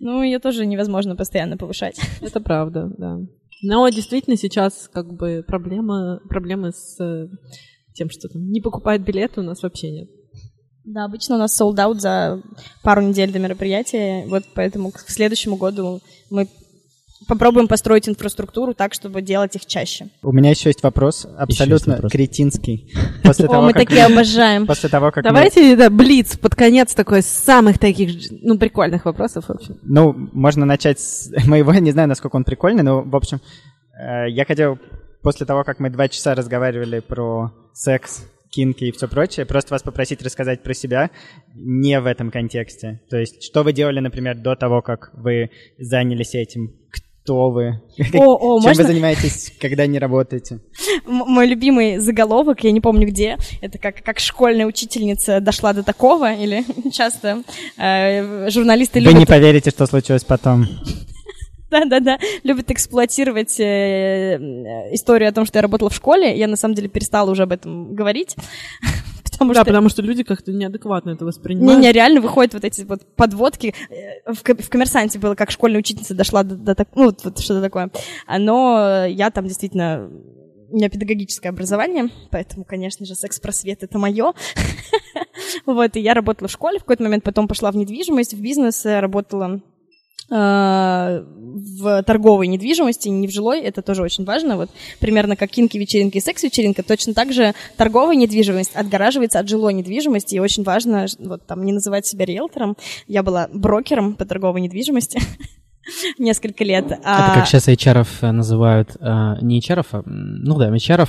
[0.00, 1.98] Ну, ее тоже невозможно постоянно повышать.
[2.20, 3.18] Это правда, да.
[3.62, 6.98] Но действительно сейчас как бы проблема, проблемы с
[7.94, 10.08] тем, что там не покупают билеты, у нас вообще нет.
[10.84, 12.42] Да, обычно у нас sold out за
[12.82, 16.46] пару недель до мероприятия, вот поэтому к следующему году мы
[17.26, 20.08] попробуем построить инфраструктуру так, чтобы делать их чаще.
[20.22, 22.12] У меня еще есть вопрос, абсолютно вопрос.
[22.12, 22.92] кретинский.
[23.24, 24.66] После О, того, мы как такие обожаем.
[24.66, 29.06] После того, как мы- Давайте, да, блиц под конец такой с самых таких, ну, прикольных
[29.06, 29.78] вопросов, в общем.
[29.82, 33.40] Ну, можно начать с моего, не знаю, насколько он прикольный, но, в общем,
[33.98, 34.78] э, я хотел
[35.22, 38.24] после того, как мы два часа разговаривали про секс,
[38.54, 41.10] кинки и все прочее, просто вас попросить рассказать про себя
[41.54, 43.00] не в этом контексте.
[43.10, 46.72] То есть, что вы делали, например, до того, как вы занялись этим?
[46.90, 47.80] Кто вы?
[48.14, 50.60] О, о, Чем можно вы занимаетесь, когда не работаете?
[51.06, 56.32] Мой любимый заголовок, я не помню где, это как, как школьная учительница дошла до такого,
[56.32, 57.42] или часто
[57.76, 59.18] э, журналисты Вы любят...
[59.18, 60.66] не поверите, что случилось потом.
[61.70, 64.36] Да-да-да, любят эксплуатировать э,
[64.94, 66.36] историю о том, что я работала в школе.
[66.36, 68.36] Я, на самом деле, перестала уже об этом говорить.
[69.32, 71.80] Потому Да, что потому что люди как-то неадекватно это воспринимают.
[71.80, 73.74] не, не, реально выходят вот эти вот подводки.
[73.90, 77.38] Э, В, в коммерсанте было, как школьная учительница дошла до, до так- ну, вот, вот
[77.40, 77.90] что-то такое.
[78.28, 80.08] А, Но я там действительно
[80.70, 84.32] у меня педагогическое образование, поэтому, конечно же, секс-просвет— это мое.
[85.66, 88.84] Вот, и я работала в школе в какой-то момент, потом пошла в недвижимость, в бизнес,
[88.86, 89.60] э, работала
[90.36, 94.56] в торговой недвижимости, не в жилой, это тоже очень важно.
[94.56, 100.34] Вот примерно как кинки-вечеринка и секс-вечеринка, точно так же торговая недвижимость отгораживается от жилой недвижимости,
[100.34, 102.76] и очень важно вот там не называть себя риэлтором.
[103.06, 105.20] Я была брокером по торговой недвижимости
[106.18, 106.86] несколько лет.
[106.86, 111.08] Это а- как сейчас HR называют, э, не HR, а, ну да, HR.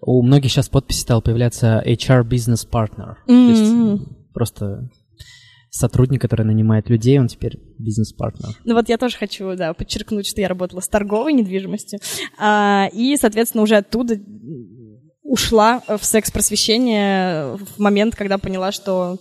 [0.00, 3.16] У многих сейчас подписи стал появляться HR Business Partner.
[3.26, 4.16] То есть М.
[4.32, 4.88] просто
[5.72, 8.50] сотрудник, который нанимает людей, он теперь бизнес-партнер.
[8.64, 11.98] Ну вот я тоже хочу, да, подчеркнуть, что я работала с торговой недвижимостью,
[12.38, 14.20] а, и, соответственно, уже оттуда
[15.22, 19.18] ушла в секс-просвещение в момент, когда поняла, что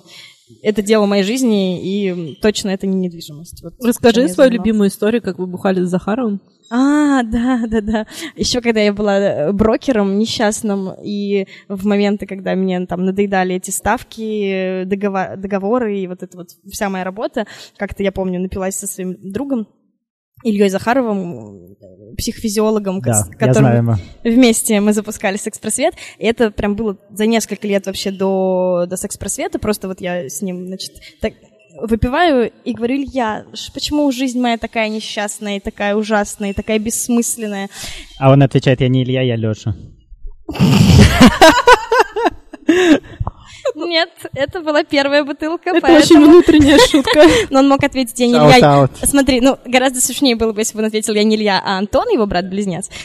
[0.62, 3.64] это дело моей жизни, и точно это не недвижимость.
[3.64, 6.42] Вот Расскажи свою любимую историю, как вы бухали с Захаровым.
[6.74, 8.08] А, да, да, да.
[8.38, 13.72] Еще когда я была э, брокером несчастным, и в моменты, когда мне там надоедали эти
[13.72, 17.46] ставки, э, договор- договоры и вот эта вот вся моя работа,
[17.76, 19.68] как-то я помню, напилась со своим другом
[20.44, 21.76] Ильей Захаровым,
[22.18, 25.96] психофизиологом, Да, с которым вместе мы запускали секс-просвет.
[26.18, 29.60] И это прям было за несколько лет вообще до, до секс-просвета.
[29.60, 30.92] Просто вот я с ним, значит,
[31.22, 31.34] так
[31.82, 37.70] выпиваю и говорю, Илья, почему жизнь моя такая несчастная, такая ужасная, такая бессмысленная?
[38.20, 39.76] А он отвечает, я не Илья, я Леша.
[43.76, 46.22] Нет, это была первая бутылка, Это поэтому...
[46.22, 47.24] очень внутренняя шутка.
[47.50, 48.68] Но он мог ответить, я не Shout Илья.
[48.68, 48.92] out.
[49.06, 52.08] Смотри, ну, гораздо смешнее было бы, если бы он ответил, я не Илья, а Антон,
[52.10, 52.90] его брат-близнец.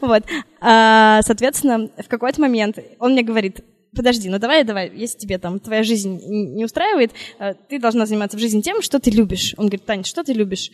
[0.00, 0.22] Вот.
[0.60, 3.60] А, Соответственно, в какой-то момент он мне говорит,
[3.94, 8.36] подожди, ну давай, давай, если тебе там твоя жизнь не устраивает, э, ты должна заниматься
[8.36, 9.54] в жизни тем, что ты любишь.
[9.56, 10.70] Он говорит, Таня, что ты любишь?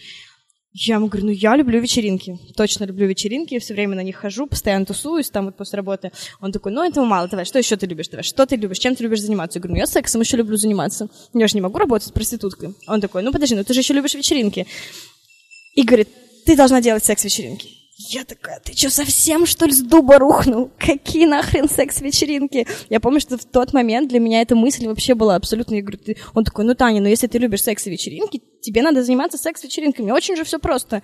[0.78, 4.47] Я ему говорю, ну я люблю вечеринки, точно люблю вечеринки, все время на них хожу,
[4.47, 6.12] постоянно тусуюсь там вот после работы.
[6.39, 8.94] Он такой, ну этого мало, давай, что еще ты любишь, давай, что ты любишь, чем
[8.94, 9.59] ты любишь заниматься?
[9.59, 12.74] Я говорю, ну я сексом еще люблю заниматься, я же не могу работать проституткой.
[12.89, 14.66] Он такой, ну подожди, ну ты же еще любишь вечеринки.
[15.74, 16.09] И говорит,
[16.44, 17.76] ты должна делать секс-вечеринки.
[17.98, 20.70] Я такая, ты что, совсем, что ли, с дуба рухнул?
[20.78, 22.66] Какие нахрен секс-вечеринки?
[22.90, 25.77] Я помню, что в тот момент для меня эта мысль вообще была абсолютно...
[25.77, 26.16] Я говорю, ты...
[26.35, 30.10] Он такой, ну, Таня, ну, если ты любишь секс-вечеринки, тебе надо заниматься секс-вечеринками.
[30.10, 31.02] Очень же все просто.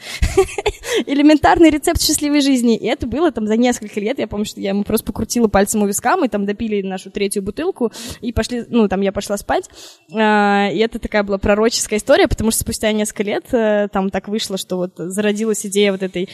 [1.06, 2.76] Элементарный рецепт счастливой жизни.
[2.76, 4.18] И это было там за несколько лет.
[4.18, 7.42] Я помню, что я ему просто покрутила пальцем у виска, мы там допили нашу третью
[7.42, 9.70] бутылку и пошли, ну, там я пошла спать.
[10.12, 14.28] А, И это такая была пророческая история, потому что спустя несколько лет э, там так
[14.28, 16.28] вышло, что вот зародилась идея вот этой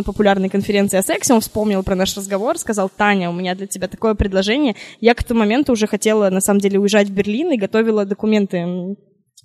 [0.00, 1.34] научно-популярной конференции о сексе.
[1.34, 4.76] Он вспомнил про наш разговор, сказал, Таня, у меня для тебя такое предложение.
[5.00, 8.96] Я к тому моменту уже хотела, на самом деле, уезжать в Берлин и готовила документы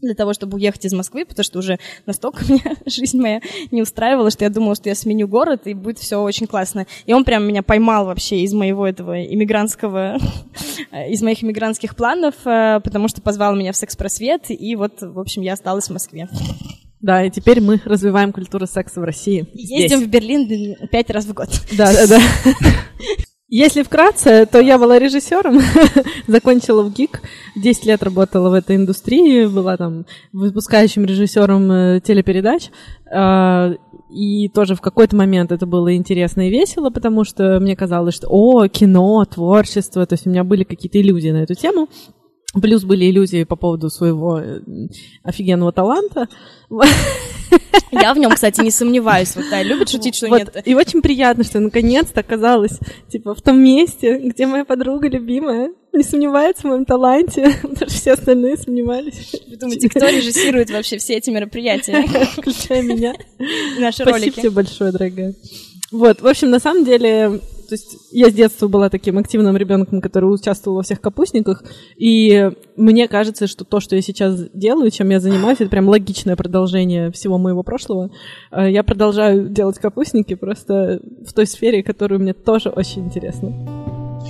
[0.02, 3.41] для того, чтобы уехать из Москвы, потому что уже настолько меня жизнь моя
[3.72, 6.86] не устраивала, что я думала, что я сменю город, и будет все очень классно.
[7.06, 10.18] И он прям меня поймал вообще из моего этого иммигрантского,
[11.10, 15.41] из моих иммигрантских планов, э, потому что позвал меня в секс-просвет, и вот, в общем,
[15.41, 16.27] я осталась в Москве.
[17.06, 19.45] Да, и теперь мы развиваем культуру секса в России.
[19.53, 21.49] Ездим в Берлин пять раз в год.
[21.77, 22.19] Да, да, да.
[23.48, 25.60] Если вкратце, то я была режиссером,
[26.27, 27.22] закончила в ГИК,
[27.57, 32.72] 10 лет работала в этой индустрии, была там выпускающим режиссером э, телепередач.
[33.14, 33.73] А,
[34.10, 38.30] и тоже в какой-то момент это было интересно и весело, потому что мне казалось, что
[38.32, 41.88] о, кино, творчество, то есть у меня были какие-то иллюзии на эту тему.
[42.61, 44.60] Плюс были иллюзии по поводу своего э,
[45.23, 46.27] офигенного таланта.
[47.91, 49.36] Я в нем, кстати, не сомневаюсь.
[49.36, 50.40] Вот Тая любит шутить, что Вот.
[50.40, 50.61] нет.
[50.65, 52.80] И очень приятно, что наконец-то оказалась
[53.10, 57.86] типа в том месте, где моя подруга любимая не сомневается в моем таланте, потому что
[57.88, 63.14] все остальные сомневались, Вы думаете, кто режиссирует вообще все эти мероприятия, включая меня.
[63.80, 64.40] наши Спасибо ролики?
[64.41, 65.34] тебе большое, дорогая.
[65.91, 70.01] Вот, в общем, на самом деле, то есть я с детства была таким активным ребенком,
[70.01, 71.63] который участвовал во всех капустниках,
[71.97, 76.35] и мне кажется, что то, что я сейчас делаю, чем я занимаюсь, это прям логичное
[76.35, 78.11] продолжение всего моего прошлого.
[78.51, 83.53] Э, Я продолжаю делать капустники просто в той сфере, которую мне тоже очень интересна.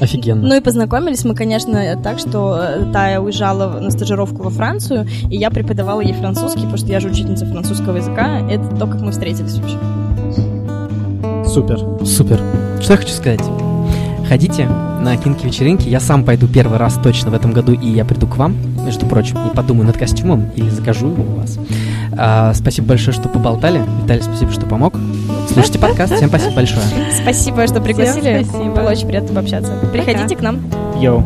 [0.01, 0.47] Офигенно.
[0.47, 5.37] Ну и познакомились мы, конечно, так, что э, Тая уезжала на стажировку во Францию, и
[5.37, 8.41] я преподавала ей французский, потому что я же учительница французского языка.
[8.49, 9.77] Это то, как мы встретились вообще.
[11.47, 12.05] Супер.
[12.05, 12.41] Супер.
[12.85, 13.41] Что я хочу сказать?
[14.29, 15.89] Ходите на кинки-вечеринки.
[15.89, 18.55] Я сам пойду первый раз точно в этом году, и я приду к вам,
[18.85, 21.57] между прочим, и подумаю над костюмом или закажу его у вас.
[22.15, 23.81] А, спасибо большое, что поболтали.
[24.03, 24.93] Виталий, спасибо, что помог.
[25.51, 26.13] Слушайте подкаст.
[26.13, 26.85] Всем спасибо большое.
[27.23, 28.43] Спасибо, что пригласили.
[28.43, 28.75] спасибо.
[28.75, 29.73] Было очень приятно пообщаться.
[29.91, 30.59] Приходите к нам.
[30.99, 31.23] Йоу.